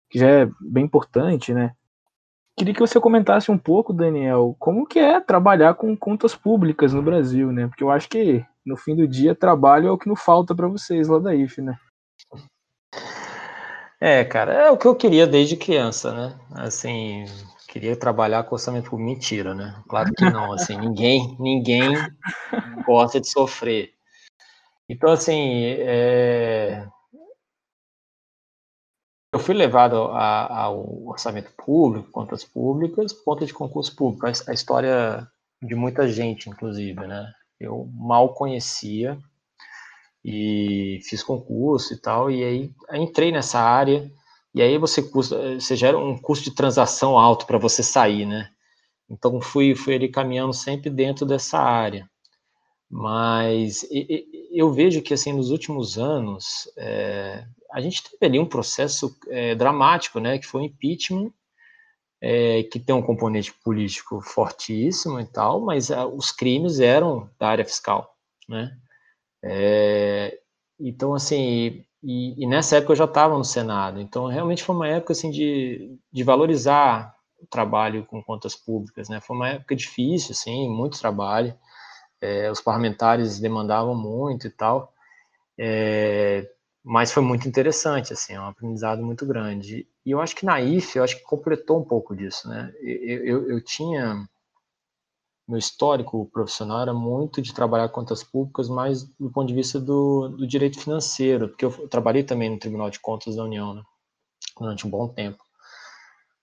[0.09, 1.73] que já é bem importante, né?
[2.57, 7.01] Queria que você comentasse um pouco, Daniel, como que é trabalhar com contas públicas no
[7.01, 7.67] Brasil, né?
[7.67, 10.67] Porque eu acho que no fim do dia trabalho é o que não falta para
[10.67, 11.79] vocês lá da IFE, né?
[13.99, 16.39] É, cara, é o que eu queria desde criança, né?
[16.55, 17.25] Assim,
[17.67, 19.75] queria trabalhar com orçamento por mentira, né?
[19.87, 21.93] Claro que não, assim, ninguém, ninguém
[22.85, 23.93] gosta de sofrer.
[24.89, 26.85] Então, assim, é...
[29.33, 35.27] eu fui levado ao orçamento público, contas públicas, ponta de concurso público, a história
[35.61, 37.31] de muita gente, inclusive, né?
[37.59, 39.17] Eu mal conhecia
[40.23, 44.11] e fiz concurso e tal, e aí entrei nessa área,
[44.53, 48.49] e aí você custa, você gera um custo de transação alto para você sair, né?
[49.09, 52.09] Então fui, fui ali caminhando sempre dentro dessa área.
[52.89, 53.87] Mas
[54.51, 59.55] eu vejo que assim nos últimos anos é, a gente teve ali um processo é,
[59.55, 60.37] dramático, né?
[60.37, 61.31] Que foi o impeachment,
[62.21, 67.47] é, que tem um componente político fortíssimo e tal, mas a, os crimes eram da
[67.49, 68.15] área fiscal,
[68.47, 68.77] né?
[69.43, 70.39] É,
[70.79, 74.87] então, assim, e, e, nessa época eu já estava no Senado, então realmente foi uma
[74.87, 79.19] época assim de, de valorizar o trabalho com contas públicas, né?
[79.21, 81.57] Foi uma época difícil, assim, muito trabalho.
[82.21, 84.93] É, os parlamentares demandavam muito e tal,
[85.57, 86.47] é,
[86.83, 89.87] mas foi muito interessante, assim, é um aprendizado muito grande.
[90.05, 92.73] E eu acho que na IFE, eu acho que completou um pouco disso, né?
[92.81, 94.27] Eu, eu, eu tinha
[95.47, 100.29] meu histórico profissional era muito de trabalhar contas públicas, mas do ponto de vista do,
[100.29, 103.83] do direito financeiro, porque eu trabalhei também no Tribunal de Contas da União, né,
[104.57, 105.43] durante um bom tempo.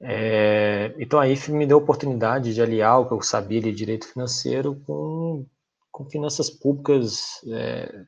[0.00, 3.72] É, então a IFE me deu a oportunidade de aliar o que eu sabia de
[3.72, 5.46] direito financeiro com,
[5.90, 8.04] com finanças públicas é,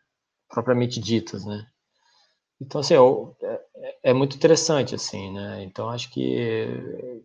[0.48, 1.66] propriamente ditas, né?
[2.60, 5.62] Então, assim, eu, é, é, muito interessante, assim, né?
[5.64, 7.24] Então, acho que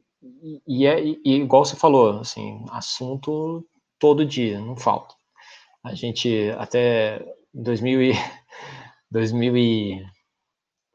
[0.67, 3.67] e, é e, igual você falou, assim, assunto
[3.99, 5.15] todo dia, não falta.
[5.83, 7.23] A gente até
[7.53, 8.13] 2000 e,
[9.11, 10.05] 2000 e,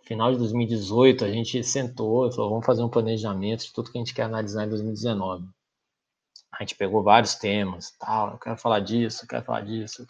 [0.05, 3.99] final de 2018 a gente sentou e falou, vamos fazer um planejamento de tudo que
[3.99, 5.47] a gente quer analisar em 2019.
[6.53, 10.05] A gente pegou vários temas, tal, eu quero falar disso, eu quero falar disso.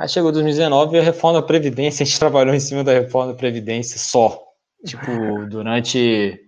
[0.00, 3.32] Aí chegou 2019 e a reforma da Previdência, a gente trabalhou em cima da reforma
[3.32, 4.42] da Previdência só.
[4.82, 6.42] Tipo, durante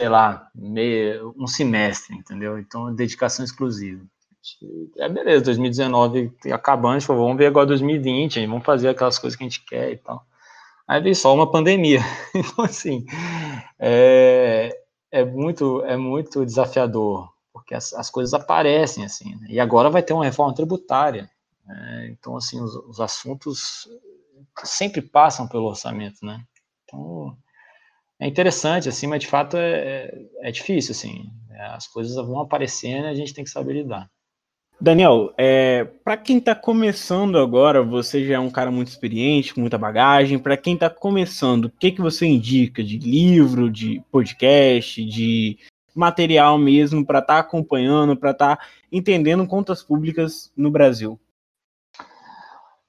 [0.00, 2.58] sei lá, meio, um semestre, entendeu?
[2.58, 4.02] Então, dedicação exclusiva.
[4.96, 9.36] É beleza, 2019 acabando, a gente falou, vamos ver agora 2020, vamos fazer aquelas coisas
[9.36, 10.24] que a gente quer e tal.
[10.88, 12.00] Aí veio só uma pandemia.
[12.34, 13.04] Então, assim,
[13.78, 14.74] é,
[15.12, 19.48] é, muito, é muito desafiador, porque as, as coisas aparecem, assim, né?
[19.50, 21.28] e agora vai ter uma reforma tributária.
[21.66, 22.08] Né?
[22.10, 23.88] Então, assim, os, os assuntos
[24.64, 26.42] sempre passam pelo orçamento, né?
[26.84, 27.36] Então,
[28.18, 31.30] é interessante, assim, mas de fato é, é, é difícil, assim.
[31.50, 34.10] É, as coisas vão aparecendo e a gente tem que saber lidar.
[34.80, 39.60] Daniel, é, para quem está começando agora, você já é um cara muito experiente, com
[39.60, 40.38] muita bagagem.
[40.38, 45.58] Para quem está começando, o que, que você indica de livro, de podcast, de
[45.94, 51.20] material mesmo para estar tá acompanhando, para estar tá entendendo contas públicas no Brasil?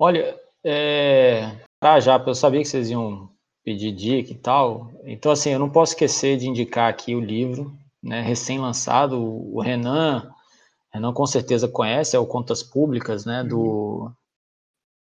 [0.03, 1.63] Olha, é...
[1.79, 3.29] ah, já, eu sabia que vocês iam
[3.63, 4.91] pedir dica e tal.
[5.03, 7.71] Então, assim, eu não posso esquecer de indicar aqui o livro,
[8.01, 9.21] né, recém-lançado.
[9.21, 10.27] O Renan,
[10.91, 14.11] Renan com certeza conhece, é o Contas Públicas, né, do.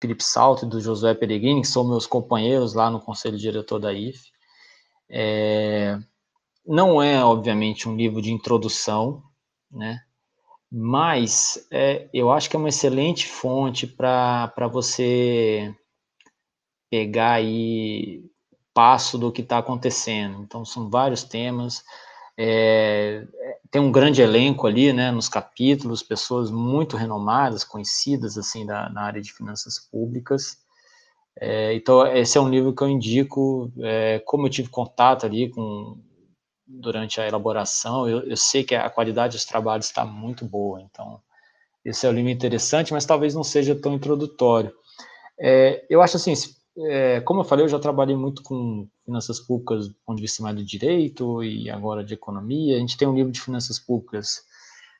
[0.02, 3.94] Felipe Salto e do Josué Peregrini, que são meus companheiros lá no Conselho Diretor da
[3.94, 4.32] IF.
[5.08, 6.00] É,
[6.66, 9.22] não é, obviamente, um livro de introdução,
[9.70, 10.02] né,
[10.72, 15.74] mas é, eu acho que é uma excelente fonte para você
[16.90, 18.24] pegar aí
[18.74, 20.42] passo do que está acontecendo.
[20.42, 21.84] Então, são vários temas.
[22.38, 23.28] É,
[23.70, 29.02] tem um grande elenco ali, né, nos capítulos, pessoas muito renomadas, conhecidas, assim, da, na
[29.02, 30.58] área de finanças públicas.
[31.40, 35.50] É, então, esse é um livro que eu indico, é, como eu tive contato ali
[35.50, 35.98] com
[36.70, 41.20] durante a elaboração, eu, eu sei que a qualidade dos trabalhos está muito boa, então
[41.84, 44.72] esse é um livro interessante, mas talvez não seja tão introdutório.
[45.40, 46.34] É, eu acho assim,
[46.78, 50.44] é, como eu falei, eu já trabalhei muito com finanças públicas do ponto de vista
[50.44, 52.76] mais do direito e agora de economia.
[52.76, 54.44] A gente tem um livro de finanças públicas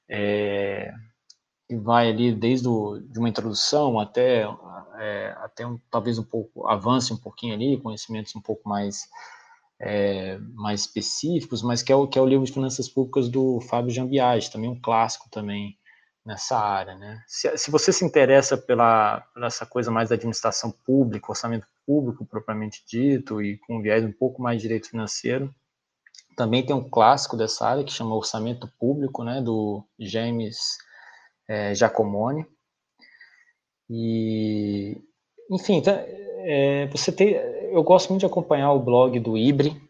[0.10, 0.92] é,
[1.68, 4.46] que vai ali desde o, de uma introdução até,
[4.98, 9.08] é, até um, talvez um pouco, avance um pouquinho ali, conhecimentos um pouco mais,
[9.80, 13.62] é, mais específicos, mas que é, o, que é o livro de finanças públicas do
[13.62, 15.78] Fábio Jambiage, também um clássico também
[16.26, 17.24] nessa área, né?
[17.28, 22.84] Se, se você se interessa pela, essa coisa mais da administração pública, orçamento público propriamente
[22.88, 25.54] dito e com viés um pouco mais de direito financeiro,
[26.36, 30.78] também tem um clássico dessa área que chama Orçamento Público, né, do James
[31.50, 31.74] é.
[33.90, 35.02] E,
[35.50, 37.36] enfim, tá, é, você tem,
[37.72, 39.82] eu gosto muito de acompanhar o blog do Ibre,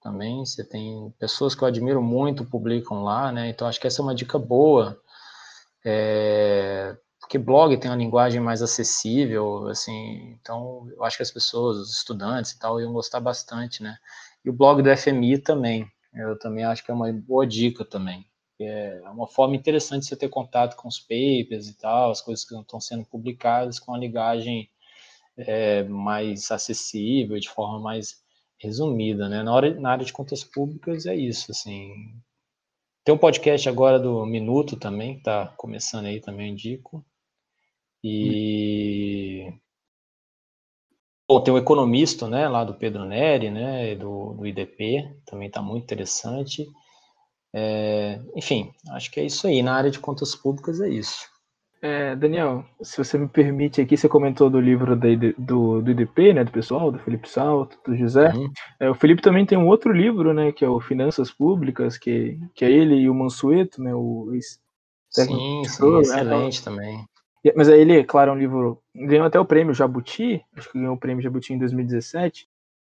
[0.00, 4.00] também, você tem pessoas que eu admiro muito publicam lá, né, então acho que essa
[4.00, 5.00] é uma dica boa
[5.84, 11.78] é, porque blog tem uma linguagem mais acessível, assim, então eu acho que as pessoas,
[11.78, 13.98] os estudantes e tal, iam gostar bastante, né?
[14.44, 18.24] E o blog do FMI também, eu também acho que é uma boa dica também.
[18.60, 22.44] É uma forma interessante de você ter contato com os papers e tal, as coisas
[22.44, 24.68] que estão sendo publicadas com a linguagem
[25.38, 28.16] é, mais acessível, de forma mais
[28.58, 29.42] resumida, né?
[29.42, 31.92] Na, hora, na área de contas públicas é isso, assim,
[33.04, 37.04] tem um podcast agora do Minuto também, tá começando aí, também indico.
[38.04, 39.52] E
[41.26, 45.60] Bom, tem o Economista, né, lá do Pedro Neri, né, do, do IDP, também está
[45.60, 46.66] muito interessante.
[47.54, 49.62] É, enfim, acho que é isso aí.
[49.62, 51.28] Na área de contas públicas é isso.
[51.80, 55.08] É, Daniel, se você me permite aqui, você comentou do livro da,
[55.38, 58.32] do, do IDP, né, do pessoal, do Felipe Salto, do José.
[58.32, 58.50] Uhum.
[58.80, 62.38] É, o Felipe também tem um outro livro, né, que é o Finanças Públicas, que,
[62.54, 64.60] que é ele e o Mansueto, né, o ex
[65.10, 67.04] Sim, sim, né, excelente também.
[67.56, 70.94] Mas aí ele, claro, é um livro, ganhou até o prêmio Jabuti, acho que ganhou
[70.94, 72.46] o prêmio Jabuti em 2017.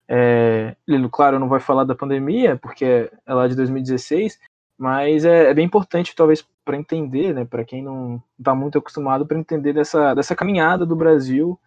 [0.08, 4.38] É, ele, claro, não vai falar da pandemia, porque é lá de 2016,
[4.78, 9.24] mas é, é bem importante, talvez, para entender, né, para quem não está muito acostumado,
[9.24, 11.58] para entender dessa, dessa caminhada do Brasil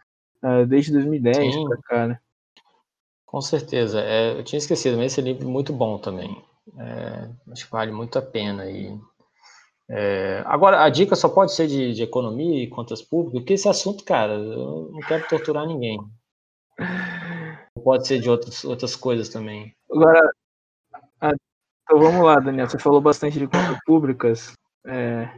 [0.43, 2.19] uh, desde 2010 para cá, né?
[3.25, 4.01] Com certeza.
[4.01, 6.43] É, eu tinha esquecido, mas esse livro é muito bom também.
[6.77, 8.69] É, acho que vale muito a pena.
[8.69, 8.99] E,
[9.89, 13.69] é, agora, a dica só pode ser de, de, economia e contas públicas, porque esse
[13.69, 15.97] assunto, cara, eu não quero torturar ninguém.
[17.81, 19.73] Pode ser de outros, outras coisas também.
[19.89, 20.19] Agora,
[21.21, 21.31] a
[21.89, 22.69] então vamos lá, Daniel.
[22.69, 24.53] Você falou bastante de contas públicas.
[24.88, 25.30] É,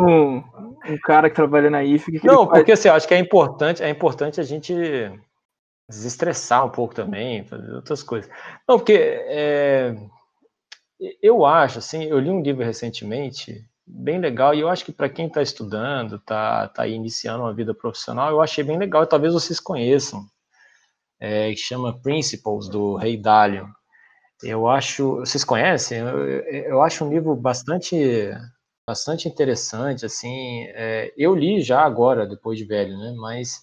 [0.00, 2.10] um, um, cara que trabalha na IF.
[2.10, 4.74] Que não, porque assim, eu acho que é importante, é importante a gente
[5.88, 8.30] desestressar um pouco também, fazer outras coisas.
[8.68, 9.94] Não, porque é,
[11.22, 15.08] eu acho, assim, eu li um livro recentemente, bem legal, e eu acho que para
[15.08, 19.32] quem está estudando, está tá iniciando uma vida profissional, eu achei bem legal, e talvez
[19.32, 20.26] vocês conheçam,
[21.20, 23.68] é, que chama Principles, do Rei Dalio.
[24.42, 25.98] Eu acho, vocês conhecem?
[25.98, 27.96] Eu, eu acho um livro bastante,
[28.86, 30.06] bastante interessante.
[30.06, 33.14] Assim, é, eu li já agora, depois de velho, né?
[33.18, 33.62] Mas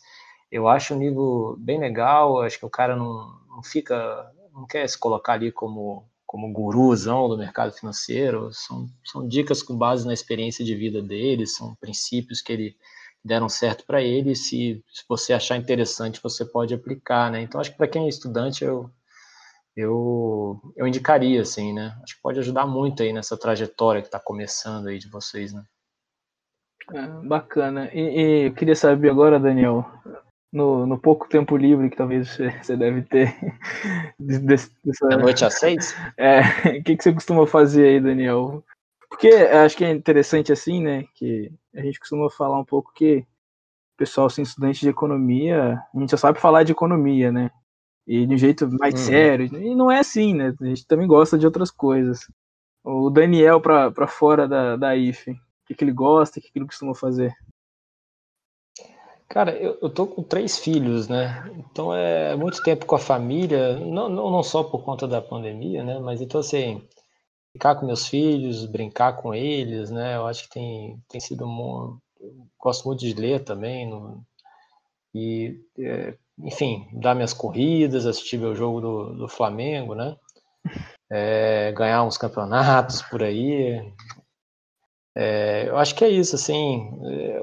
[0.52, 2.42] eu acho um livro bem legal.
[2.42, 3.96] Acho que o cara não, não fica,
[4.54, 8.50] não quer se colocar ali como como guruzão do mercado financeiro.
[8.52, 12.76] São, são dicas com base na experiência de vida dele, são princípios que ele
[13.24, 14.36] deram certo para ele.
[14.36, 17.42] Se, se você achar interessante, você pode aplicar, né?
[17.42, 18.90] Então, acho que para quem é estudante, eu
[19.76, 21.98] eu, eu indicaria, assim, né?
[22.02, 25.64] Acho que pode ajudar muito aí nessa trajetória que está começando aí de vocês, né?
[26.94, 27.90] Ah, bacana.
[27.94, 29.86] E, e, eu queria saber agora, Daniel,
[30.52, 33.36] no, no pouco tempo livre que talvez você deve ter.
[34.18, 34.70] Dessa...
[35.10, 35.94] Da noite às seis?
[36.18, 38.64] É, o que, que você costuma fazer aí, Daniel?
[39.10, 41.06] Porque acho que é interessante assim, né?
[41.16, 43.18] Que a gente costuma falar um pouco que
[43.96, 47.52] o pessoal, assim, estudante de economia, a gente só sabe falar de economia, né?
[48.08, 49.00] E de um jeito mais uhum.
[49.00, 49.46] sério.
[49.58, 50.54] E não é assim, né?
[50.60, 52.28] A gente também gosta de outras coisas.
[52.84, 55.36] O Daniel para fora da, da IFE, o
[55.66, 57.36] que, que ele gosta, o que, que ele costuma fazer?
[59.28, 61.52] Cara, eu, eu tô com três filhos, né?
[61.58, 65.84] Então é muito tempo com a família, não, não, não só por conta da pandemia,
[65.84, 65.98] né?
[66.00, 66.88] Mas então assim,
[67.52, 70.16] ficar com meus filhos, brincar com eles, né?
[70.16, 72.00] Eu acho que tem, tem sido muito.
[72.60, 73.90] Gosto muito de ler também.
[73.90, 74.24] No,
[75.14, 80.16] e, é, enfim, dar minhas corridas, assistir meu jogo do, do Flamengo, né?
[81.12, 83.82] É, ganhar uns campeonatos por aí.
[85.16, 86.90] É, eu acho que é isso, assim.
[87.06, 87.40] É,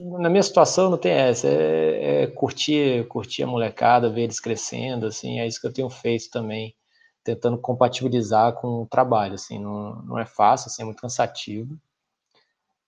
[0.00, 5.06] na minha situação não tem essa, é, é, curtir, curtir a molecada, ver eles crescendo,
[5.06, 6.74] assim, é isso que eu tenho feito também,
[7.22, 11.78] tentando compatibilizar com o trabalho, assim, não, não é fácil, assim, é muito cansativo,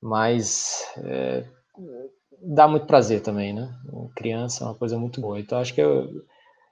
[0.00, 1.46] mas é,
[2.42, 3.72] dá muito prazer também, né?
[4.14, 6.08] Criança é uma coisa muito boa, então acho que eu,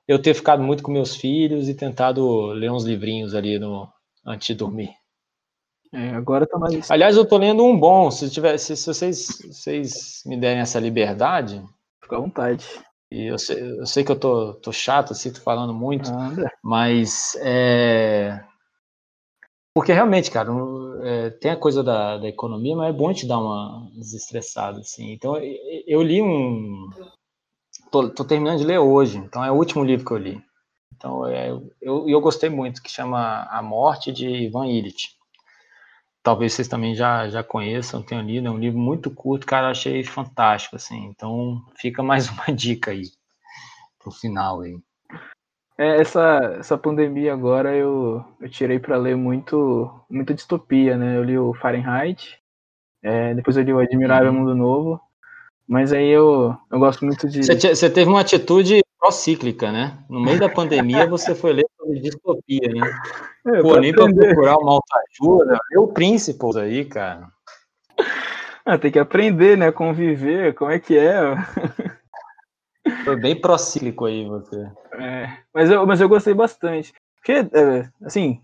[0.09, 3.89] eu ter ficado muito com meus filhos e tentado ler uns livrinhos ali no,
[4.27, 4.91] antes de dormir.
[5.93, 6.91] É, agora tá mais.
[6.91, 8.11] Aliás, eu tô lendo um bom.
[8.11, 11.62] Se, tiver, se, se vocês, vocês me derem essa liberdade.
[12.03, 12.67] Fica à vontade.
[13.12, 16.11] E eu sei, eu sei que eu tô, tô chato, assim, tô falando muito.
[16.62, 17.37] Mas.
[17.41, 18.43] É...
[19.75, 20.51] Porque realmente, cara,
[21.03, 25.12] é, tem a coisa da, da economia, mas é bom te dar uma desestressada, assim.
[25.12, 25.37] Então,
[25.87, 26.89] eu, li um.
[27.91, 30.43] Tô, tô, terminando de ler hoje, então é o último livro que eu li.
[30.95, 31.51] Então, é,
[31.83, 35.14] eu, eu gostei muito, que chama A Morte de Ivan Illich
[36.25, 40.03] talvez vocês também já, já conheçam, tenham lido, é um livro muito curto, cara, achei
[40.03, 43.05] fantástico, assim, então fica mais uma dica aí
[43.99, 44.79] pro final aí.
[45.77, 51.16] É, essa, essa pandemia agora eu, eu tirei para ler muito muita distopia, né?
[51.16, 52.39] Eu li o Fahrenheit,
[53.03, 54.39] é, depois eu li o Admirável uhum.
[54.39, 55.01] Mundo Novo,
[55.66, 57.43] mas aí eu, eu gosto muito de.
[57.43, 59.99] Você teve uma atitude procíclica, né?
[60.09, 62.81] No meio da pandemia você foi ler sobre distopia, né?
[63.47, 67.29] É, Pô, nem para procurar uma autoajuda, o Principles aí, cara.
[68.64, 69.70] Ah, tem que aprender, né?
[69.70, 71.35] Conviver, como é que é?
[73.05, 74.70] Foi bem procíclico aí você.
[74.93, 76.93] É, mas eu, mas eu gostei bastante.
[77.16, 78.43] Porque, é, assim,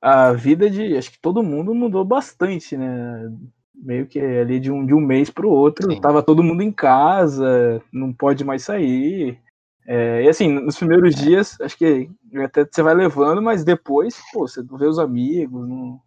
[0.00, 0.96] a vida de.
[0.96, 3.32] Acho que todo mundo mudou bastante, né?
[3.74, 6.00] Meio que ali de um, de um mês para o outro, Sim.
[6.00, 9.40] tava todo mundo em casa, não pode mais sair.
[9.84, 12.08] É, e assim, nos primeiros dias, acho que
[12.44, 16.00] até você vai levando, mas depois, pô, você vê os amigos, não...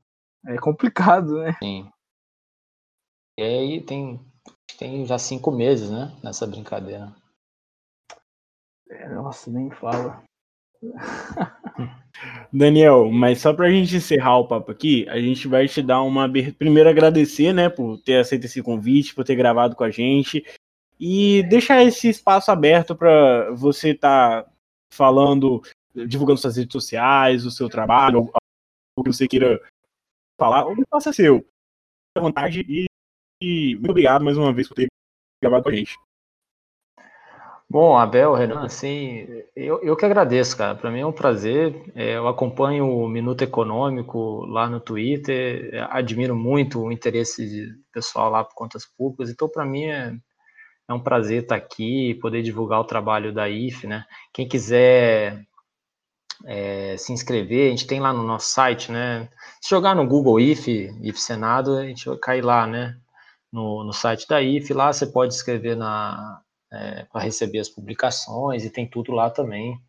[0.47, 1.57] é complicado, né?
[1.61, 1.89] Sim.
[3.37, 4.19] E aí tem,
[4.79, 7.13] tem já cinco meses, né, nessa brincadeira.
[8.89, 10.23] É, nossa, nem fala.
[12.51, 16.29] Daniel, mas só pra gente encerrar o papo aqui, a gente vai te dar uma.
[16.57, 20.43] Primeiro agradecer, né, por ter aceito esse convite, por ter gravado com a gente
[20.99, 24.51] e deixar esse espaço aberto para você estar tá
[24.93, 25.61] falando,
[26.07, 28.31] divulgando suas redes sociais, o seu trabalho,
[28.97, 29.61] o que você queira
[30.39, 31.39] falar, o espaço é seu.
[31.39, 32.85] Fique à vontade e,
[33.41, 34.87] e muito obrigado mais uma vez por ter
[35.43, 35.97] gravado com a gente.
[37.67, 40.75] Bom, Abel, Renan, assim, eu, eu que agradeço, cara.
[40.75, 41.91] Para mim é um prazer.
[41.95, 48.43] É, eu acompanho o Minuto Econômico lá no Twitter, admiro muito o interesse pessoal lá
[48.43, 49.29] por contas públicas.
[49.29, 50.15] Então, para mim é,
[50.87, 54.05] é um prazer estar aqui, poder divulgar o trabalho da IF, né?
[54.31, 55.43] Quem quiser
[56.45, 59.27] é, se inscrever, a gente tem lá no nosso site, né?
[59.61, 62.97] Se jogar no Google IF, IF Senado, a gente vai cair lá, né?
[63.51, 66.41] No, no site da IF, lá você pode escrever na
[66.75, 69.79] é, para receber as publicações e tem tudo lá também,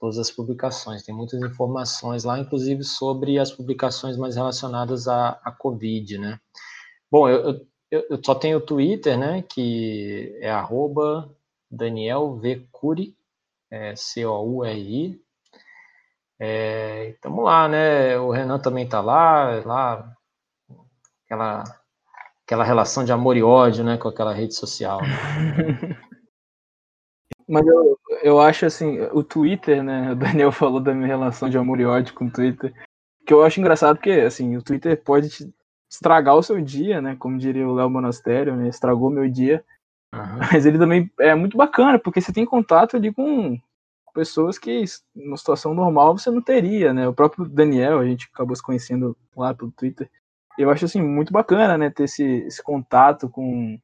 [0.00, 1.02] todas as publicações.
[1.02, 6.40] Tem muitas informações lá, inclusive sobre as publicações mais relacionadas à, à Covid, né?
[7.10, 9.42] Bom, eu, eu eu, só tenho o Twitter, né?
[9.42, 11.30] Que é arroba
[11.70, 12.66] Daniel V.
[13.70, 15.20] É, C-O-U-R-I.
[16.40, 18.18] É, tamo lá, né?
[18.18, 20.16] O Renan também tá lá, lá
[21.24, 21.64] aquela,
[22.44, 25.00] aquela relação de amor e ódio, né, com aquela rede social.
[25.02, 25.98] Né?
[27.48, 30.12] Mas eu, eu acho assim, o Twitter, né?
[30.12, 32.72] O Daniel falou da minha relação de amor e ódio com o Twitter.
[33.26, 35.54] Que eu acho engraçado porque, assim, o Twitter pode te
[35.90, 37.16] estragar o seu dia, né?
[37.18, 38.68] Como diria o Léo Monastério, né?
[38.68, 39.64] Estragou meu dia.
[40.14, 40.38] Uhum.
[40.52, 43.58] Mas ele também é muito bacana, porque você tem contato ali com
[44.12, 44.84] pessoas que,
[45.14, 47.08] numa situação normal, você não teria, né?
[47.08, 50.10] O próprio Daniel, a gente acabou se conhecendo lá pelo Twitter.
[50.58, 53.78] eu acho assim muito bacana, né, ter esse, esse contato com,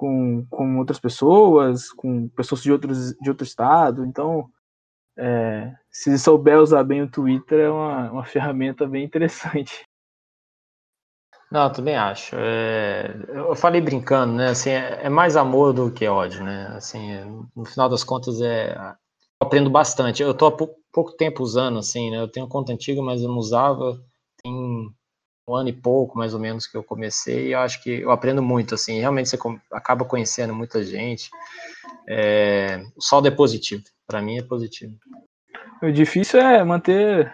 [0.00, 4.06] com, com outras pessoas, com pessoas de outros de outro estado.
[4.06, 4.50] Então,
[5.18, 9.84] é, se souber usar bem o Twitter, é uma, uma ferramenta bem interessante.
[11.52, 12.34] Não, eu também acho.
[12.38, 14.48] É, eu falei brincando, né?
[14.50, 16.68] Assim, é, é, mais amor do que ódio, né?
[16.68, 20.22] Assim, no final das contas, é, eu aprendo bastante.
[20.22, 22.18] Eu tô há pouco tempo usando, assim, né?
[22.18, 24.00] Eu tenho conta antiga, mas eu não usava.
[25.50, 27.48] Um ano e pouco, mais ou menos, que eu comecei.
[27.48, 29.00] E eu acho que eu aprendo muito, assim.
[29.00, 29.38] Realmente você
[29.72, 31.30] acaba conhecendo muita gente.
[32.08, 33.82] É, o saldo é positivo.
[34.06, 34.94] Para mim é positivo.
[35.82, 37.32] O difícil é manter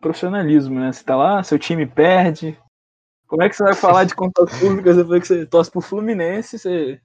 [0.00, 0.92] profissionalismo, né?
[0.92, 2.58] Você tá lá, seu time perde,
[3.26, 6.58] como é que você vai falar de contas públicas depois que você torce pro Fluminense,
[6.58, 7.00] você,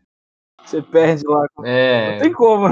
[0.64, 1.46] você perde lá?
[1.66, 2.14] É...
[2.14, 2.68] Não tem como.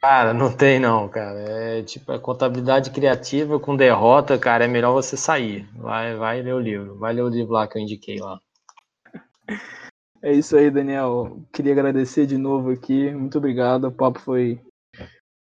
[0.00, 1.38] Cara, não tem não, cara.
[1.40, 5.68] É tipo, a contabilidade criativa com derrota, cara, é melhor você sair.
[5.74, 6.98] Vai, vai ler o livro.
[6.98, 8.40] Vai ler o livro lá que eu indiquei lá.
[10.22, 11.42] É isso aí, Daniel.
[11.52, 13.10] Queria agradecer de novo aqui.
[13.10, 13.88] Muito obrigado.
[13.88, 14.58] O papo foi,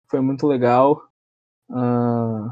[0.10, 1.06] foi muito legal.
[1.70, 2.50] Uh,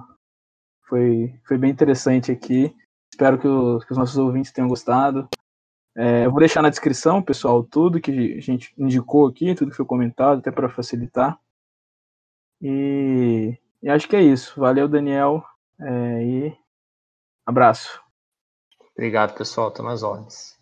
[0.90, 2.76] foi, foi bem interessante aqui.
[3.14, 5.30] Espero que, o, que os nossos ouvintes tenham gostado.
[5.96, 9.78] É, eu vou deixar na descrição, pessoal, tudo que a gente indicou aqui, tudo que
[9.78, 11.40] foi comentado, até para facilitar.
[12.64, 14.58] E, e, acho que é isso.
[14.58, 15.44] Valeu, Daniel.
[15.80, 16.58] É, e
[17.46, 18.02] abraço.
[18.94, 19.70] Obrigado, pessoal.
[19.70, 20.53] Tô nas ordens.